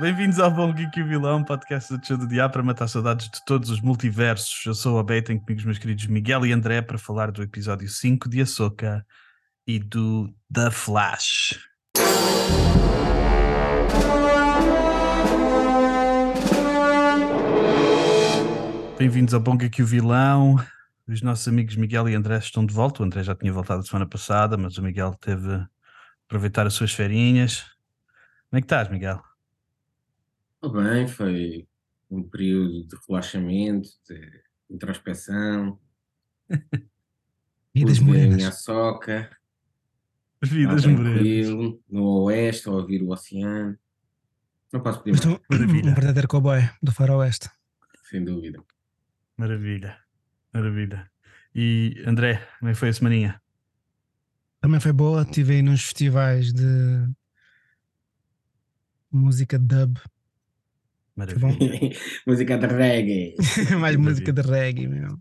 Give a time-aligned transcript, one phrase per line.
[0.00, 3.28] Bem-vindos ao Bom Geek e o Vilão, podcast do Show do Diabo para matar saudades
[3.28, 4.64] de todos os multiversos.
[4.64, 7.42] Eu sou a Bey, tenho comigo os meus queridos Miguel e André para falar do
[7.42, 9.06] episódio 5 de Ahsoka
[9.66, 11.58] e do The Flash.
[18.98, 20.56] Bem-vindos ao Bom Geek e o Vilão.
[21.06, 23.02] Os nossos amigos Miguel e André estão de volta.
[23.02, 25.62] O André já tinha voltado a semana passada, mas o Miguel teve
[26.24, 27.66] aproveitar as suas ferinhas.
[28.48, 29.31] Como é que estás, Miguel?
[30.62, 31.68] Tudo bem, foi
[32.08, 35.76] um período de relaxamento, de introspeção,
[37.74, 38.36] Vidas a morenas.
[38.36, 39.36] minha soca,
[40.40, 41.48] Vidas lá morenas.
[41.90, 43.76] no oeste, a ouvir o oceano.
[44.72, 45.90] Não posso pedir mais, Maravilha.
[45.90, 47.50] um verdadeiro cowboy do faroeste.
[48.08, 48.62] sem dúvida.
[49.36, 49.98] Maravilha,
[50.54, 51.10] maravilha.
[51.54, 53.42] E André, como é que foi a semaninha?
[54.60, 56.62] Também foi boa, estive aí nos festivais de
[59.10, 59.98] música dub,
[61.16, 61.90] Maravilha.
[62.26, 63.34] Música de reggae.
[63.38, 63.98] mais Maravilha.
[63.98, 65.18] música de reggae, meu.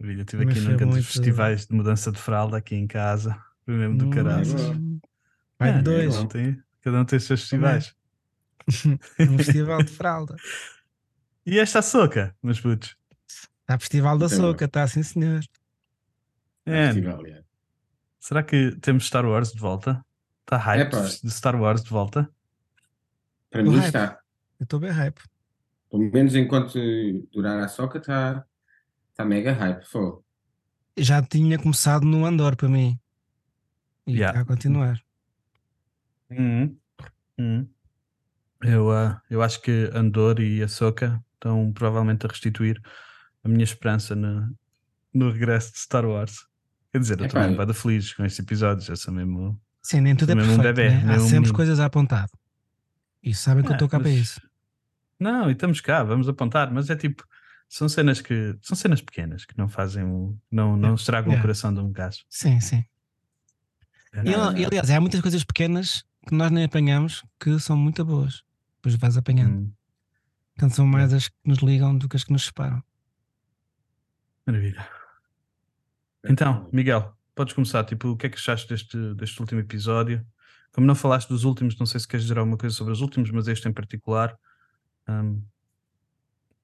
[0.00, 0.22] Maravilha.
[0.22, 3.40] Estive aqui num dos muito- festivais de mudança de fralda aqui em casa.
[3.64, 5.00] Foi mesmo do caralho.
[5.58, 7.94] Vai É, dois, Cada um, tem, cada um tem os seus festivais.
[9.20, 10.36] um festival de fralda.
[11.46, 12.96] E esta soca, meus putos?
[13.60, 15.40] Está festival da Então, soca, está sim senhor.
[16.64, 17.42] É, Festival, é.
[18.18, 20.04] será que temos Star Wars de volta?
[20.42, 21.02] Está hype Epá.
[21.02, 22.28] de Star Wars de volta?
[23.50, 23.86] Para Do mim hype.
[23.86, 24.18] está.
[24.58, 25.20] Eu estou bem hype.
[25.90, 26.78] Pelo menos enquanto
[27.32, 28.44] durar a soca, está
[29.14, 29.84] tá mega hype.
[29.86, 30.18] Foi.
[30.98, 32.98] Já tinha começado no Andor para mim.
[34.06, 34.38] E Yeah.
[34.38, 35.00] está a continuar.
[36.30, 36.76] Uhum.
[37.38, 37.68] Uhum.
[38.62, 42.80] Eu, ah, eu acho que Andor e Ahsoka estão provavelmente a restituir
[43.44, 44.56] a minha esperança no,
[45.12, 46.46] no regresso de Star Wars.
[46.92, 48.88] Quer dizer, eu também eu- bado feliz com estes episódios.
[48.88, 49.60] Eu sou mesmo.
[49.82, 50.74] Sim, nem tudo é Também um perfeito.
[50.76, 51.12] bebé, né?
[51.12, 51.54] Há um sempre menino.
[51.54, 52.28] coisas a apontar.
[53.22, 54.40] E sabem que eu Ah, estou cá para mas- isso.
[55.18, 57.24] Não, e estamos cá, vamos apontar, mas é tipo.
[57.68, 58.56] São cenas que.
[58.62, 60.38] São cenas pequenas que não fazem o.
[60.50, 61.42] Não, não estragam o Yeah.
[61.42, 62.24] coração de um gajo.
[62.28, 62.84] Sim, sim.
[64.12, 67.76] É, E, Não, e, aliás, há muitas coisas pequenas que nós nem apanhamos que são
[67.76, 68.42] muito boas.
[68.76, 69.56] Depois vais apanhando.
[69.62, 69.72] hum,
[70.54, 72.82] Portanto, são mais as que nos ligam do que as que nos separam.
[74.46, 74.86] maravilha.
[76.28, 77.84] Então, Miguel, podes começar.
[77.84, 80.24] Tipo, o que é que achaste deste, deste último episódio?
[80.72, 83.30] Como não falaste dos últimos, não sei se queres dizer alguma coisa sobre os últimos,
[83.30, 84.36] mas este em particular.
[85.08, 85.42] Um,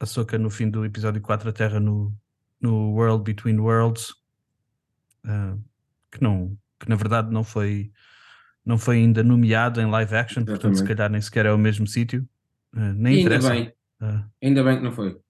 [0.01, 2.13] a Soca no fim do episódio 4, a Terra no,
[2.61, 4.13] no World Between Worlds,
[5.25, 5.57] ah,
[6.11, 7.93] que, não, que na verdade não foi,
[8.65, 10.97] não foi ainda nomeado em live action, portanto, se Exatamente.
[10.97, 12.29] calhar nem sequer é o mesmo sítio.
[12.75, 13.51] Ah, nem E ainda interessa.
[13.51, 15.21] bem, Ah, ainda bem que não foi.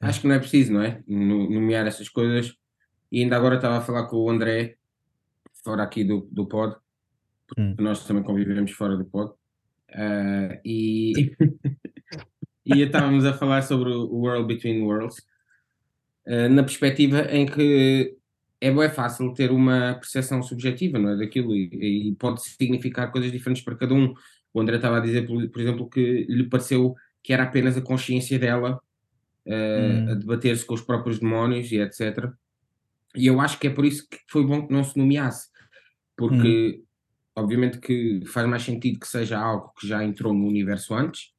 [0.00, 0.06] É.
[0.06, 1.02] Acho que não é preciso, não é?
[1.06, 2.52] No- Nomear essas coisas.
[3.12, 4.76] E ainda agora estava a falar com o André,
[5.62, 6.74] fora aqui do, do pod,
[7.46, 7.76] porque Hum.
[7.78, 9.32] nós também convivemos fora do pod.
[9.94, 11.12] Ah, e,
[12.66, 15.22] e estávamos a falar sobre o World Between Worlds,
[16.26, 18.16] ah, na perspectiva em que
[18.60, 21.16] é bem fácil ter uma percepção subjetiva, não é?
[21.16, 24.14] Daquilo, e, e pode significar coisas diferentes para cada um.
[24.52, 27.82] O André estava a dizer, por, por exemplo, que lhe pareceu que era apenas a
[27.82, 28.80] consciência dela
[29.46, 30.10] uh, Hum.
[30.10, 32.30] a debater-se com os próprios demónios e etc.
[33.14, 35.48] E eu acho que é por isso que foi bom que não se nomeasse,
[36.16, 36.82] porque
[37.36, 41.32] obviamente que faz mais sentido que seja algo que já entrou no universo antes,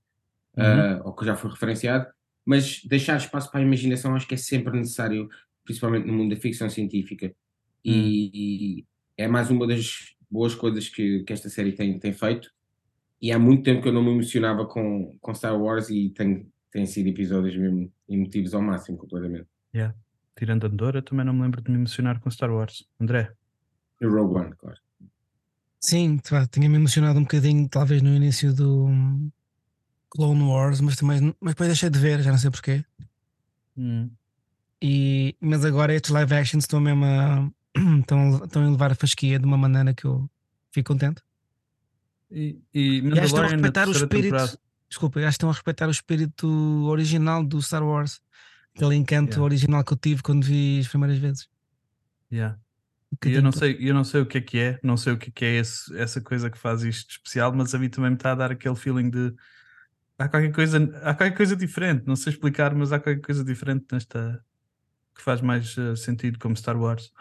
[0.58, 0.64] Uhum.
[0.64, 2.08] uh, ou que já foi referenciado,
[2.46, 5.28] mas deixar espaço para a imaginação acho que é sempre necessário,
[5.66, 7.36] principalmente no mundo da ficção científica.
[7.84, 8.86] E, e
[9.18, 12.50] é mais uma das boas coisas que, que esta série tem, tem feito.
[13.22, 16.50] E há muito tempo que eu não me emocionava com, com Star Wars e tem,
[16.72, 19.48] tem sido episódios mesmo emotivos ao máximo, completamente.
[20.38, 22.88] tirando Andorra, também não me lembro de me emocionar com Star Wars.
[23.00, 23.34] André,
[24.02, 24.78] E Rogue One, claro.
[25.80, 26.20] Sim,
[26.52, 29.32] tinha-me emocionado um bocadinho, talvez no início do hum,
[30.10, 32.84] Clone Wars, mas também mas depois deixei de ver, já não sei porquê.
[33.78, 34.10] hum,
[34.82, 37.52] E, mas agora estes live actions estão mesmo a,
[38.00, 40.30] estão, estão a levar a fasquia de uma maneira que eu
[40.72, 41.22] fico contente.
[42.32, 44.24] e, e E acho que estão a respeitar o espírito.
[44.32, 44.60] temporada.
[44.90, 46.48] Desculpa, acho estão a respeitar o espírito
[46.86, 48.22] original do Star Wars.
[48.76, 49.44] Aquele encanto Yeah.
[49.44, 51.48] original que eu tive quando vi as primeiras vezes.
[52.32, 52.60] Yeah.
[53.26, 53.78] E eu não bocadinho.
[53.78, 55.46] sei, eu não sei o que é que é, não sei o que é que
[55.46, 58.36] é esse- essa coisa que faz isto especial, mas a mim também me está a
[58.36, 59.34] dar aquele feeling de
[60.18, 63.86] há qualquer coisa, há qualquer coisa diferente, não sei explicar, mas há qualquer coisa diferente
[63.92, 64.44] nesta
[65.16, 67.12] que faz mais eh, sentido como Star Wars.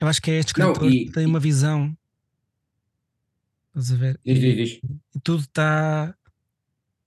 [0.00, 1.96] Eu acho que é este Não, escritor e- que tem uma visão.
[3.74, 4.20] Estás a ver?
[4.24, 4.80] Diz, diz, diz.
[5.14, 6.14] e tudo está.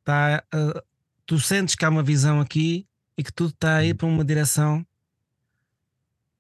[0.03, 0.83] Tá, ah,
[1.25, 2.87] tu sentes que há uma visão aqui
[3.17, 3.97] e que tudo está a ir Hum.
[3.97, 4.85] para uma direção,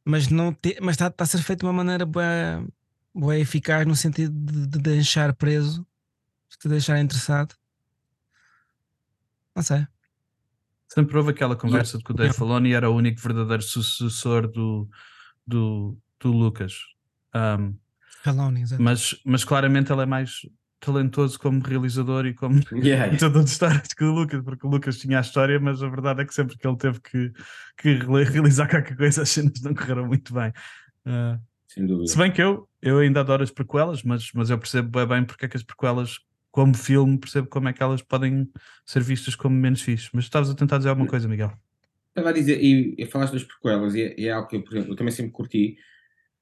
[0.05, 2.63] mas não te, mas está tá a ser feito de uma maneira boa,
[3.13, 5.85] boa eficaz no sentido de, de deixar preso,
[6.49, 7.55] de te deixar interessado.
[9.55, 9.87] Não sei.
[10.87, 14.87] Sempre houve aquela conversa de que o Dave Filoni era o único verdadeiro sucessor do,
[15.45, 16.73] do, do Lucas.
[17.33, 17.75] Um,
[18.23, 18.81] Filoni, exato.
[18.81, 20.41] mas, mas claramente ele é mais
[20.79, 23.09] talentoso como realizador e como Yeah.
[23.11, 26.21] contador de histórias que o Lucas, porque o Lucas tinha a história, mas a verdade
[26.21, 27.31] é que sempre que ele teve que,
[27.77, 30.49] que realizar qualquer coisa, as cenas não correram muito bem.
[31.05, 32.07] Uh, Sem dúvida.
[32.07, 35.25] se bem que eu, eu ainda adoro as prequelas, mas, mas eu percebo bem, bem
[35.25, 36.19] porque é que as prequelas,
[36.51, 38.49] como filme, percebo como é que elas podem
[38.85, 40.09] ser vistas como menos fixe.
[40.13, 41.51] Mas estavas a tentar dizer alguma coisa, Miguel.
[42.09, 44.73] Estava a dizer, e, e falaste das prequelas, e é, é algo que eu, por
[44.73, 45.77] exemplo, eu também sempre curti,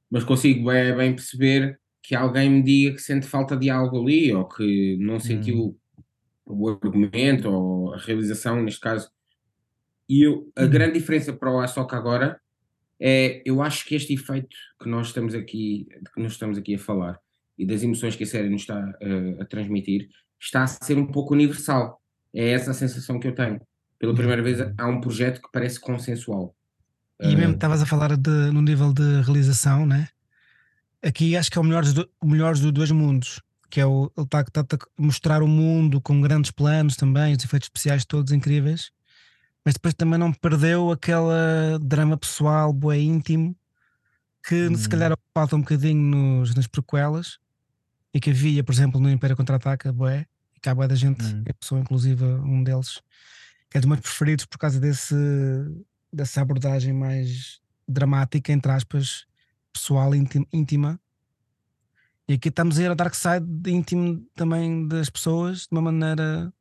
[0.10, 4.34] mas consigo bem, bem perceber que alguém me diga que sente falta de algo ali,
[4.34, 5.80] ou que não sentiu
[6.46, 9.10] o argumento, ou a realização, neste caso.
[10.10, 10.70] E eu, a Uhum.
[10.70, 12.40] grande diferença para o Ahsoka agora
[13.00, 16.80] é, eu acho que este efeito que nós estamos aqui, que nós estamos aqui a
[16.80, 17.20] falar,
[17.58, 20.10] e das emoções que a série nos está eh, a transmitir,
[20.40, 22.02] está a ser um pouco universal.
[22.34, 23.62] É essa a sensação que eu tenho.
[24.00, 26.56] Pela primeira vez há um projeto que parece consensual.
[27.22, 30.10] E Eh, mesmo estavas a falar de, no nível de realização, né?
[31.04, 33.42] Aqui acho que é o melhor dos, do- o melhor dos dois mundos.
[33.70, 34.12] Que é o.
[34.16, 38.92] Ele está a mostrar o mundo com grandes planos também, os efeitos especiais todos incríveis.
[39.66, 43.56] Mas depois também não perdeu aquela drama pessoal, bué íntimo,
[44.48, 44.90] que se Hum.
[44.90, 47.38] calhar falta um bocadinho nos, nas prequelas
[48.14, 51.24] e que havia, por exemplo, no Império Contra-Ataca, bué, e que há bué da gente,
[51.24, 51.44] Hum.
[51.48, 53.02] eu sou inclusive um deles,
[53.70, 55.16] que é dos meus preferidos por causa desse,
[56.12, 59.26] dessa abordagem mais dramática, entre aspas,
[59.74, 61.00] pessoal, íntima.
[62.28, 65.82] E aqui estamos a ir a dark side de íntimo também das pessoas, de uma
[65.82, 66.54] maneira.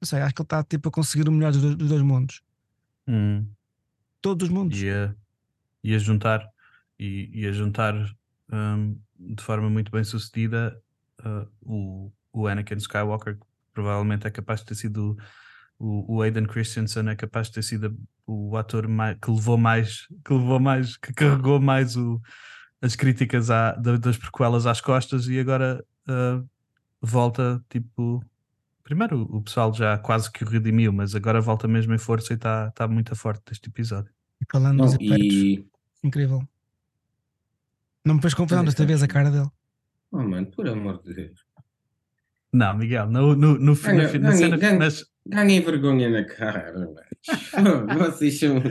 [0.00, 2.02] Não sei, acho que ele está tipo, a conseguir o melhor dos dois, dos dois
[2.02, 2.42] mundos.
[3.06, 3.46] Hum.
[4.20, 4.80] Todos os mundos.
[4.80, 5.14] e a,
[5.84, 6.48] e a juntar
[6.98, 7.94] e, e a juntar
[8.52, 10.80] hum, de forma muito bem sucedida
[11.20, 15.16] uh, o, o Anakin Skywalker que provavelmente é capaz de ter sido
[15.78, 20.06] o, o Aiden Christensen é capaz de ter sido o ator mai- que levou mais
[20.24, 22.20] que levou mais que carregou mais o,
[22.80, 26.48] as críticas à- da- das prequelas às costas e agora uh,
[27.00, 28.24] volta tipo
[28.84, 32.36] primeiro o pessoal já quase que o redimiu mas agora volta mesmo em força e
[32.36, 35.68] está tá muito forte deste episódio E falando não, dos efeitos, e.
[36.04, 36.42] incrível.
[38.04, 39.48] Não me fez confusão desta vez a cara dele.
[40.10, 41.40] Oh, mano, por amor de Deus.
[42.52, 46.24] Não, Miguel, no, no, no, Ganha- fi- na ganha- cena, ganha- nas- Ganhem vergonha na
[46.24, 46.94] cara, mano.
[48.10, 48.62] Vocês são.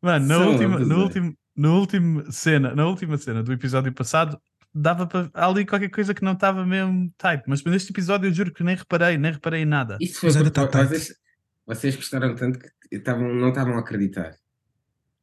[0.00, 4.40] mano, na São última, no último, na última cena, na última cena do episódio passado,
[4.74, 8.52] dava para ali qualquer coisa que não estava mesmo type, mas neste episódio eu juro
[8.52, 9.98] que nem reparei, nem reparei em nada.
[10.00, 11.14] Isso foi Mas ainda vocês,
[11.66, 14.34] vocês gostaram tanto que estavam, não estavam a acreditar.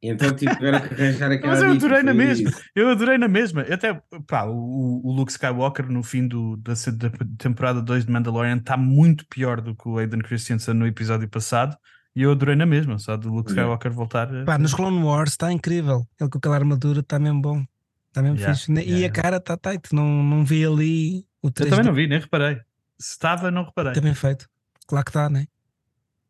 [0.02, 1.52] Então tipo, tiveram que arranjar aquela.
[1.52, 2.48] Mas eu adorei na mesma.
[2.48, 2.62] isso.
[2.74, 3.62] Eu adorei na mesma.
[3.62, 8.10] Eu Até pá, o, o Luke Skywalker no fim do, da, da temporada 2 de
[8.12, 11.76] Mandalorian está muito pior do que o Aiden Christensen no episódio passado.
[12.16, 13.62] E eu adorei na mesma, só do Luke Yeah.
[13.62, 14.34] Skywalker voltar.
[14.34, 16.06] a- Pá, nos Clone Wars está incrível.
[16.18, 17.64] Ele com aquela armadura está mesmo bom.
[18.08, 18.72] Está mesmo Yeah, fixe.
[18.72, 19.22] Yeah, e a yeah.
[19.22, 19.94] cara está tight.
[19.94, 22.56] Não, não vi ali o Eu 3D também não vi, nem reparei.
[22.98, 23.92] Se estava, não reparei.
[23.92, 24.48] Está bem feito.
[24.86, 25.46] Claro que está, né?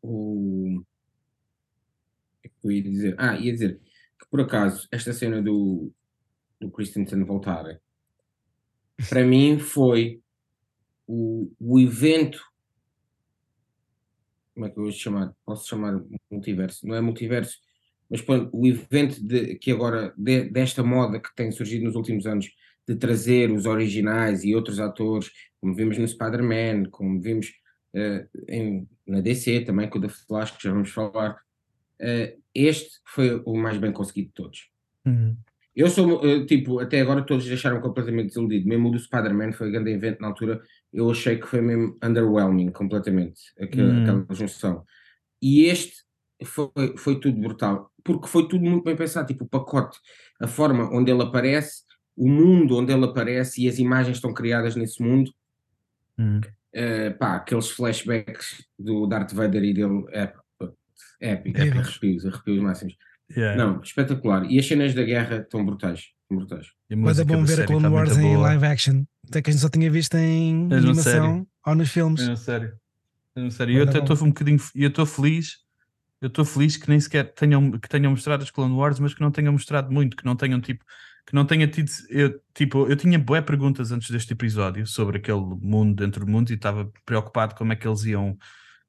[0.03, 0.81] O.
[2.67, 3.15] eu ia dizer?
[3.17, 3.79] Ah, ia dizer
[4.19, 5.91] que por acaso esta cena do,
[6.59, 7.79] do Christensen voltar
[9.09, 10.21] para mim foi
[11.07, 12.39] o, o evento.
[14.53, 15.33] Como é que eu vou chamar?
[15.45, 16.85] Posso chamar multiverso?
[16.85, 17.57] Não é multiverso,
[18.09, 22.25] mas pronto, o evento de, que agora, de- desta moda que tem surgido nos últimos
[22.25, 22.47] anos,
[22.87, 27.51] de trazer os originais e outros atores, como vimos no Spider-Man, como vimos
[27.93, 31.37] eh, em- na DC também, com o da Flash, que já vamos falar.
[32.01, 34.69] Eh, este foi o mais bem conseguido de todos.
[35.05, 35.37] Uhum.
[35.73, 38.67] Eu sou, eh, tipo, até agora todos deixaram completamente desiludido.
[38.67, 40.61] Mesmo o do Spider-Man foi um grande evento na altura.
[40.91, 44.03] Eu achei que foi mesmo underwhelming, completamente, aquela, Hum.
[44.03, 44.83] aquela junção.
[45.41, 46.03] E este
[46.43, 49.27] foi, foi tudo brutal, porque foi tudo muito bem pensado.
[49.27, 49.97] Tipo, o pacote,
[50.41, 51.83] a forma onde ele aparece,
[52.17, 55.31] o mundo onde ele aparece e as imagens estão criadas nesse mundo.
[56.17, 56.41] Uhum.
[56.73, 60.33] Eh, pá, aqueles flashbacks do Darth Vader e dele, é,
[61.19, 61.81] é épico, Incrível.
[61.81, 62.95] arrepios, arrepios máximos.
[63.35, 63.63] Yeah.
[63.63, 64.45] Não, espetacular.
[64.49, 65.99] E as cenas da guerra estão brutais.
[66.21, 66.67] estão brutais.
[66.89, 68.47] Mas é bom ver a Clone tá Wars em boa.
[68.47, 69.03] live action.
[69.27, 72.27] Até que a gente só tinha visto em animação ou nos filmes.
[72.27, 72.73] A sério.
[73.35, 73.73] A sério.
[73.73, 74.59] E eu até estou um bocadinho.
[74.75, 75.59] e Eu estou feliz.
[76.19, 79.21] Eu estou feliz que nem sequer tenham, que tenham mostrado as Clone Wars, mas que
[79.21, 80.83] não tenham mostrado muito, que não tenham tipo.
[81.25, 81.89] Que não tenha tido.
[82.09, 86.49] Eu, tipo, eu tinha boé perguntas antes deste episódio sobre aquele mundo dentro do mundo
[86.51, 88.37] e estava preocupado como é que eles iam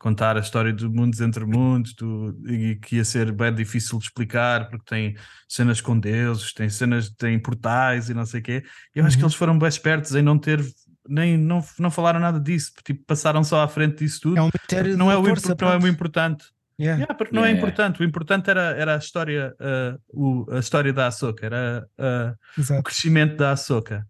[0.03, 4.05] contar a história do mundos entre mundos do, e que ia ser bem difícil de
[4.07, 5.15] explicar porque tem
[5.49, 8.63] cenas com deuses, tem cenas, tem portais e não sei o quê.
[8.95, 9.29] Eu acho que Uhum.
[9.29, 10.61] eles foram bem espertos em não ter
[11.09, 14.39] nem não, não falaram nada disso, tipo, passaram só à frente disso tudo.
[14.39, 16.45] É um mistério não é, o, força, não é muito importante.
[16.81, 16.99] Yeah.
[17.03, 18.01] Yeah, porque não é Yeah, importante.
[18.01, 22.83] O importante era, era a história, uh, o, a história da Ahsoka, era uh, o
[22.83, 24.07] crescimento da Ahsoka.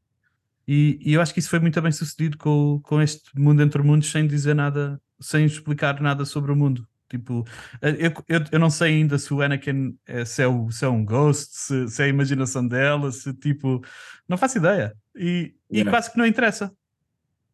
[0.66, 3.82] E, e eu acho que isso foi muito bem sucedido com, com este mundo entre
[3.82, 6.86] mundos, sem dizer nada, sem explicar nada sobre o mundo.
[7.08, 7.44] Tipo,
[7.82, 10.88] eu, eu, eu não sei ainda se o Anakin é, se, é o, se é
[10.88, 13.84] um ghost, se, se é a imaginação dela, se tipo,
[14.26, 14.96] não faço ideia.
[15.14, 15.90] E, e Yeah.
[15.90, 16.72] quase que não interessa.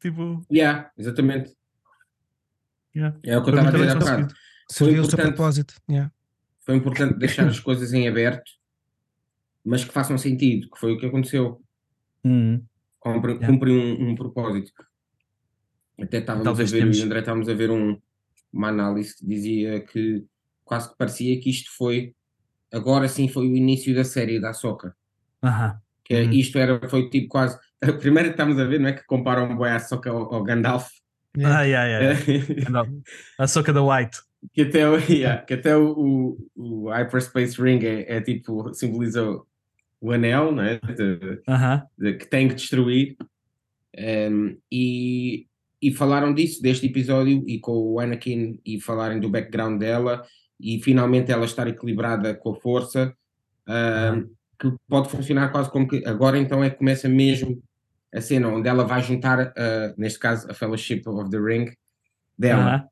[0.00, 1.57] Tipo, Yeah, exatamente.
[2.95, 3.17] yeah.
[3.25, 4.05] É o que eu Foi estava a dizer há bocado.
[4.23, 4.35] conseguido.
[4.71, 5.35] Serviu o seu importante.
[5.35, 5.75] propósito.
[5.91, 6.12] Yeah.
[6.61, 8.50] Foi importante deixar as coisas em aberto,
[9.65, 11.61] mas que façam sentido, que foi o que aconteceu.
[12.25, 12.62] Hum,
[13.00, 13.47] Cumpre, Yeah.
[13.47, 14.73] cumpre um, um propósito.
[16.00, 18.00] Até estávamos Talvez a ver, temos- o André estávamos a ver um,
[18.52, 20.25] uma análise que dizia que
[20.64, 22.14] quase que parecia que isto foi,
[22.73, 24.95] agora sim foi o início da série da Soca.
[25.43, 25.78] aham.
[26.05, 26.31] Que é- Uhum.
[26.33, 27.59] isto era, foi tipo quase.
[27.83, 28.93] A primeira que estamos a ver, não é?
[28.93, 30.88] Que comparam um boi à Soca ao, ao Gandalf.
[31.37, 31.59] Yeah.
[31.59, 31.87] Ah, yeah,
[32.17, 32.90] yeah,
[33.38, 34.19] A Soca da White.
[34.52, 36.50] que até, o, yeah, que até o, o,
[36.87, 39.38] o Hyperspace Ring é, é tipo, simboliza
[40.00, 40.78] o, anel, não é?
[40.78, 41.83] De- Aham.
[41.99, 43.17] de- que tem que destruir.
[43.99, 45.47] Um, e,
[45.83, 50.25] e falaram disso, deste episódio, e com o Anakin, e falarem do background dela,
[50.61, 53.14] e finalmente ela estar equilibrada com a força,
[53.69, 54.28] um,
[54.59, 57.62] que pode funcionar quase como que agora então é que começa mesmo
[58.12, 61.71] a cena onde ela vai juntar, uh, neste caso, a Fellowship of the Ring
[62.37, 62.62] dela.
[62.62, 62.88] Aham.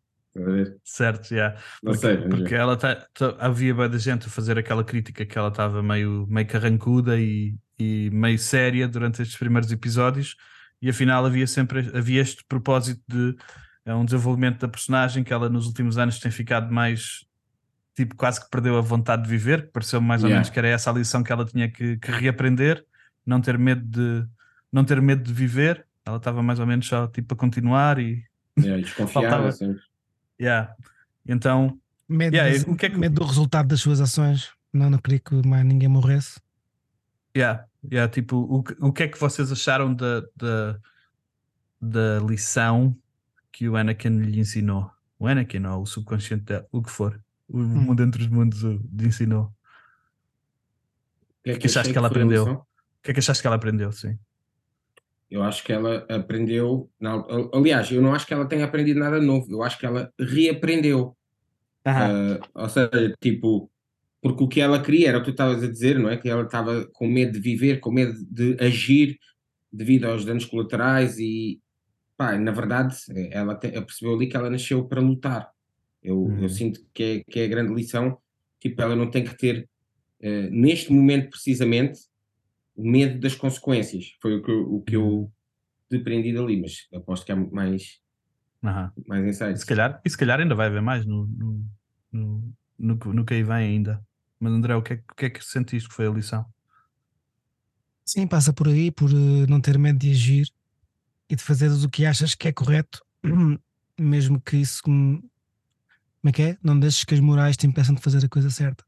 [0.85, 1.57] Certo, yeah.
[1.83, 5.25] Não Porque, sei, porque ela tá, tá- havia bué da gente a fazer aquela crítica
[5.25, 10.37] que ela estava meio, meio carrancuda e, e meio séria durante estes primeiros episódios,
[10.81, 13.35] e afinal havia sempre havia este propósito de
[13.85, 17.25] é um desenvolvimento da personagem que ela nos últimos anos tem ficado mais
[17.95, 20.41] tipo quase que perdeu a vontade de viver, que pareceu mais ou Yeah.
[20.41, 22.85] menos que era essa a lição que ela tinha que, que reaprender,
[23.25, 24.27] não ter medo de
[24.73, 28.23] não ter medo de viver, ela estava mais ou menos só tipo a continuar e
[28.57, 29.75] desconfiada, Faltava- assim.
[30.41, 30.75] Yeah.
[31.27, 31.79] então
[32.09, 34.51] Medo, Yeah, de- o que é que- medo do resultado das suas ações.
[34.73, 36.41] Não, não queria que mais ninguém morresse.
[37.37, 40.79] Yeah, yeah, tipo, o, que- o que é que vocês acharam da, da,
[41.81, 42.97] da lição
[43.51, 44.89] que o Anakin lhe ensinou?
[45.19, 47.21] O Anakin ou o subconsciente dele, o que for.
[47.49, 49.45] O mundo entre os mundos o- lhe ensinou.
[49.45, 49.47] O
[51.51, 52.45] O que que achaste que ela aprendeu?
[52.45, 52.67] lição?
[53.03, 53.91] que é que achaste que ela aprendeu?
[53.93, 54.19] Sim.
[55.31, 56.89] Eu acho que ela aprendeu.
[57.01, 59.51] Não, aliás, eu não acho que ela tenha aprendido nada novo.
[59.51, 61.17] Eu acho que ela reaprendeu.
[61.85, 63.71] Ah, ou seja, tipo,
[64.23, 66.17] porque o que ela queria era o que tu estavas a dizer, não é?
[66.17, 69.19] Que ela estava com medo de viver, com medo de agir
[69.73, 71.61] devido aos danos colaterais e,
[72.17, 72.97] pá, na verdade,
[73.31, 75.51] ela te- percebeu ali que ela nasceu para lutar.
[76.03, 76.43] Eu, Uhum.
[76.43, 78.19] eu sinto que é, que é a grande lição.
[78.61, 79.69] Tipo, ela não tem que ter,
[80.23, 81.99] eh, neste momento precisamente,
[82.77, 84.17] medo das consequências.
[84.21, 85.33] Foi o que, eu- o que eu
[85.91, 88.01] depreendi dali, mas aposto que há muito mais,
[88.65, 88.93] Aham.
[89.07, 89.61] mais E insights.
[89.61, 91.67] se calhar, e se calhar ainda vai haver mais no, no,
[92.13, 94.05] no, no, que- no que aí vem ainda.
[94.41, 96.45] Mas André, o que, é, que- o que é que sentiste que foi a lição?
[98.05, 100.47] Sim, passa por aí, por eh, não ter medo de agir
[101.29, 103.05] e de fazeres o que achas que é correto,
[103.99, 104.81] mesmo que isso.
[104.87, 105.19] hum,
[106.21, 106.59] Como é que é?
[106.63, 108.85] Não deixes que as morais te impeçam de fazer a coisa certa.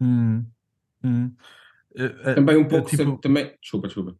[0.00, 0.44] Hum,
[1.02, 1.34] hum.
[1.96, 4.16] Eh, eh, Também um eh, pouco, tipo, também, desculpa, desculpa.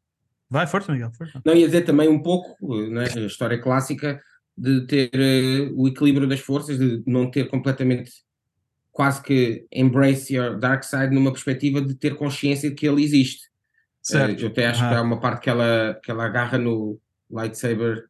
[0.49, 1.41] vai, força, Miguel, força.
[1.45, 2.57] Não, ia dizer também um pouco,
[2.89, 4.21] não é, a história clássica
[4.57, 8.11] de ter eh, o equilíbrio das forças, de não ter completamente,
[8.93, 13.49] quase que embrace your dark side numa perspectiva de ter consciência de que ele existe.
[14.01, 14.41] Certo.
[14.41, 14.99] Eh, eu até acho que Aham.
[14.99, 18.05] há uma parte que ela, que ela agarra no lightsaber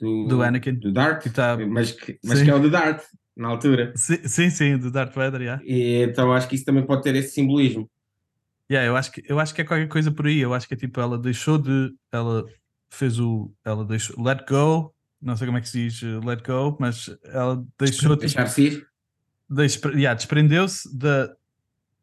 [0.00, 0.74] do, Do Anakin.
[0.78, 2.44] do Darth, Que tá- mas, que, mas Sim.
[2.46, 3.02] que é o do Darth,
[3.36, 3.92] na altura.
[3.96, 5.62] Sim, sim, sim, do Darth Vader, yeah.
[5.64, 7.90] E, então acho que isso também pode ter esse simbolismo.
[8.70, 10.38] Yeah, eu, acho que, eu acho que é qualquer coisa por aí.
[10.38, 11.94] Eu acho que é tipo, ela deixou de.
[12.10, 12.44] Ela
[12.90, 13.52] fez o.
[13.64, 14.20] Ela deixou.
[14.22, 14.92] Let go.
[15.22, 18.16] Não sei como é que se diz uh, let go, mas ela deixou.
[18.16, 18.86] Deixar-se ir.
[19.48, 21.32] despre- yeah, desprendeu-se da,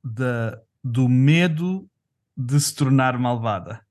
[0.03, 1.87] da, do medo
[2.35, 3.81] de se tornar malvada.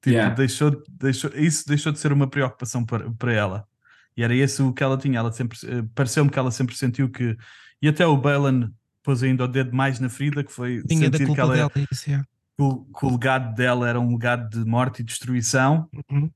[0.00, 0.34] Tipo, Yeah.
[0.34, 3.68] deixou, deixou, isso deixou de ser uma preocupação para, para ela.
[4.16, 5.18] E era esse o que ela tinha.
[5.18, 7.36] Ela sempre eh, pareceu-me que ela sempre sentiu que.
[7.80, 8.70] E até o Balan
[9.02, 11.72] pôs ainda o dedo mais na ferida, que foi Tinha sentir que, ela, é dela,
[11.90, 12.26] isso, yeah.
[12.56, 15.88] que o, que o legado dela era um legado de morte e destruição.
[16.10, 16.30] Uhum.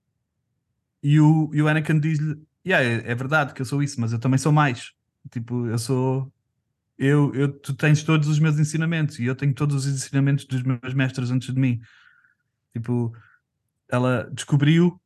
[1.02, 4.12] E o, e o Anakin diz-lhe: yeah, é, é verdade que eu sou isso, mas
[4.12, 4.92] eu também sou mais.
[5.30, 6.32] Tipo, eu sou.
[6.98, 10.62] Eu, eu, tu tens todos os meus ensinamentos e eu tenho todos os ensinamentos dos
[10.62, 11.80] meus mestres antes de mim.
[12.72, 13.12] Tipo,
[13.88, 15.00] ela descobriu,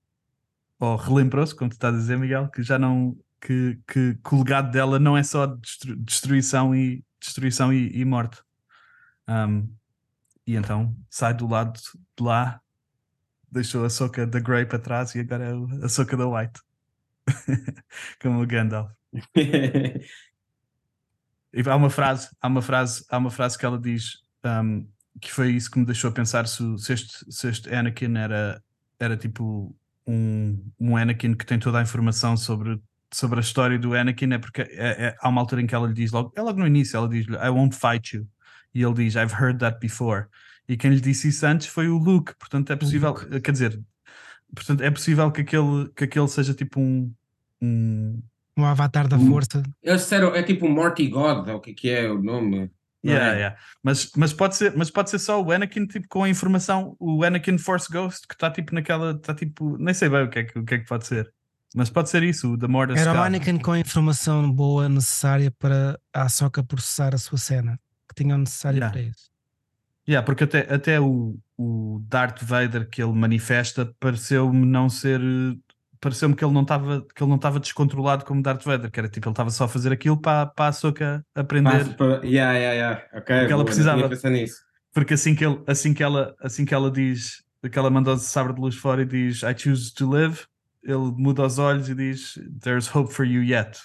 [0.78, 3.16] ou relembrou-se, como tu estás a dizer, Miguel, que já não.
[3.42, 8.04] Que, que, que o legado dela não é só destru- destruição e, destruição e, e
[8.04, 8.42] morte.
[9.28, 9.72] Um,
[10.46, 12.60] e então sai do lado de lá
[13.50, 16.60] deixou a soca da Grey para trás e agora é a soca da White.
[18.22, 18.92] Como o Gandalf.
[19.34, 20.02] e
[21.66, 24.88] há uma frase, há uma frase, há uma frase que ela diz um,
[25.20, 28.62] que foi isso que me deixou a pensar se, se, este, se este Anakin era,
[28.98, 32.80] era tipo um, um Anakin que tem toda a informação sobre,
[33.12, 35.86] sobre a história do Anakin, é porque é, é, há uma altura em que ela
[35.86, 38.26] lhe diz logo, é logo no início, ela diz I won't fight you.
[38.74, 40.26] E ele diz, I've heard that before.
[40.68, 43.80] E quem lhe disse isso antes foi o Luke, portanto é possível, quer dizer,
[44.54, 47.12] portanto é possível que aquele, que aquele seja tipo um,
[47.60, 48.22] um,
[48.56, 49.62] um avatar da força.
[49.82, 52.70] Eles disseram, é tipo um Morty God, ou o que, que é o nome?
[53.04, 53.36] Yeah, é?
[53.36, 53.56] yeah.
[53.82, 57.24] Mas, mas, pode ser, mas pode ser só o Anakin tipo, com a informação, o
[57.24, 60.44] Anakin Force Ghost, que está tipo naquela, está tipo, nem sei bem o que é
[60.44, 61.32] que, o que, é que pode ser.
[61.74, 65.50] Mas pode ser isso, o The More Era o Anakin com a informação boa necessária
[65.52, 68.92] para a Soca processar a sua cena, que tinham necessário yeah.
[68.92, 69.30] para isso.
[70.08, 75.20] Yeah, porque até, até o, o Darth Vader que ele manifesta pareceu-me não ser
[76.00, 79.08] pareceu-me que ele não estava que ele não estava descontrolado como Darth Vader, que era
[79.08, 81.94] tipo, ele estava só a fazer aquilo para, para a Soca aprender.
[81.94, 83.02] Para, yeah, yeah, yeah.
[83.20, 84.10] Okay, que ela precisava.
[84.92, 88.18] Porque assim que, ele, assim, que ela, assim que ela diz, que ela mandou o
[88.18, 90.40] sabre de luz fora e diz I choose to live,
[90.82, 93.78] ele muda os olhos e diz There's hope for you yet.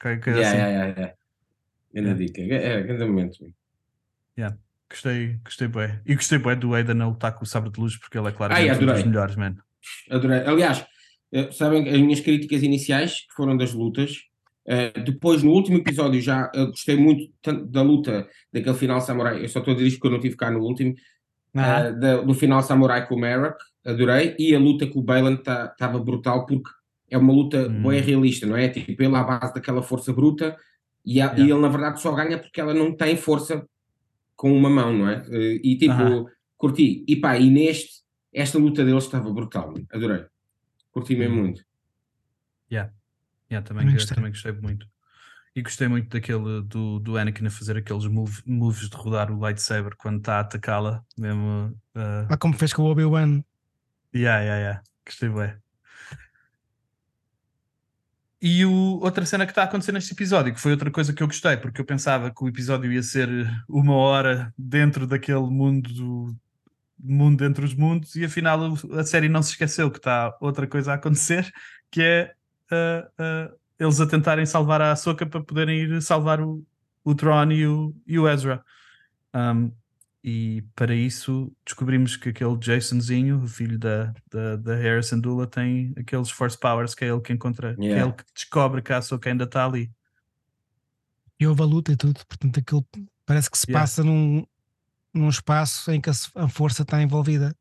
[0.00, 0.56] Que yeah, assim.
[0.56, 1.14] yeah, yeah, yeah.
[1.92, 2.42] Grande dica.
[2.42, 3.54] É, grande momento.
[4.36, 4.56] Yeah.
[4.88, 6.00] Gostei, gostei bem.
[6.06, 8.32] E gostei bem do Aiden a lutar com o sabre de luz porque ele é
[8.32, 9.62] claro ah, um dos melhores, mano.
[10.10, 10.40] Adorei.
[10.40, 10.86] Aliás,
[11.32, 14.12] eh, sabem as minhas críticas iniciais, que foram das lutas.
[14.66, 19.42] Uh, depois, no último episódio, já uh, gostei muito tanto da luta daquele final samurai.
[19.42, 20.94] Eu só estou a dizer isto porque eu não tive cá no último.
[21.54, 23.56] Uh, da, do final samurai com o Merrick,
[23.88, 24.36] adorei.
[24.38, 26.70] E a luta com o Balan estava tá, brutal porque
[27.10, 27.88] é uma luta hum.
[27.88, 28.68] bem realista, não é?
[28.68, 30.56] Tipo, ele à base daquela força bruta
[31.04, 31.38] e, a, yeah.
[31.38, 33.66] e, ele na verdade só ganha porque ela não tem força
[34.36, 35.24] com uma mão, não é?
[35.62, 36.26] e tipo, -huh.
[36.56, 37.04] curti.
[37.08, 38.02] E pá, e neste,
[38.32, 40.26] esta luta deles estava brutal, adorei.
[40.92, 41.42] Curti mesmo uhum.
[41.42, 41.64] muito.
[42.70, 42.92] Yeah.
[43.50, 44.14] Yeah, também, também, gostei.
[44.14, 44.86] também gostei muito.
[45.56, 49.40] E gostei muito daquele do, do Anakin a fazer aqueles move, moves de rodar o
[49.40, 51.02] lightsaber quando está a atacá-la.
[51.16, 51.74] Mesmo.
[51.96, 52.28] Uh...
[52.28, 53.42] Ah, como fez com o Obi-Wan.
[54.14, 54.82] Yeah, yeah, yeah.
[55.04, 55.54] Gostei bem.
[58.40, 61.22] E o, outra cena que está a acontecer neste episódio, que foi outra coisa que
[61.22, 63.28] eu gostei, porque eu pensava que o episódio ia ser
[63.68, 66.36] uma hora dentro daquele mundo do,
[66.98, 70.92] mundo entre os mundos e afinal a série não se esqueceu que está outra coisa
[70.92, 71.50] a acontecer
[71.90, 72.34] que é
[72.72, 76.64] uh, uh, eles a tentarem salvar a Ahsoka para poderem ir salvar o,
[77.04, 78.64] o Tron e o, e o Ezra
[79.34, 79.70] um,
[80.28, 85.94] e para isso descobrimos que aquele Jasonzinho, o filho da, da, da Harrison Dula tem
[85.96, 87.86] aqueles Force Powers que é ele que encontra, yeah.
[87.86, 89.90] que é ele que descobre que a Ahsoka ainda está ali
[91.40, 92.86] e houve a luta e tudo, portanto aquilo
[93.24, 93.80] parece que se yeah.
[93.80, 94.44] passa num,
[95.14, 97.54] num espaço em que a, força está envolvida.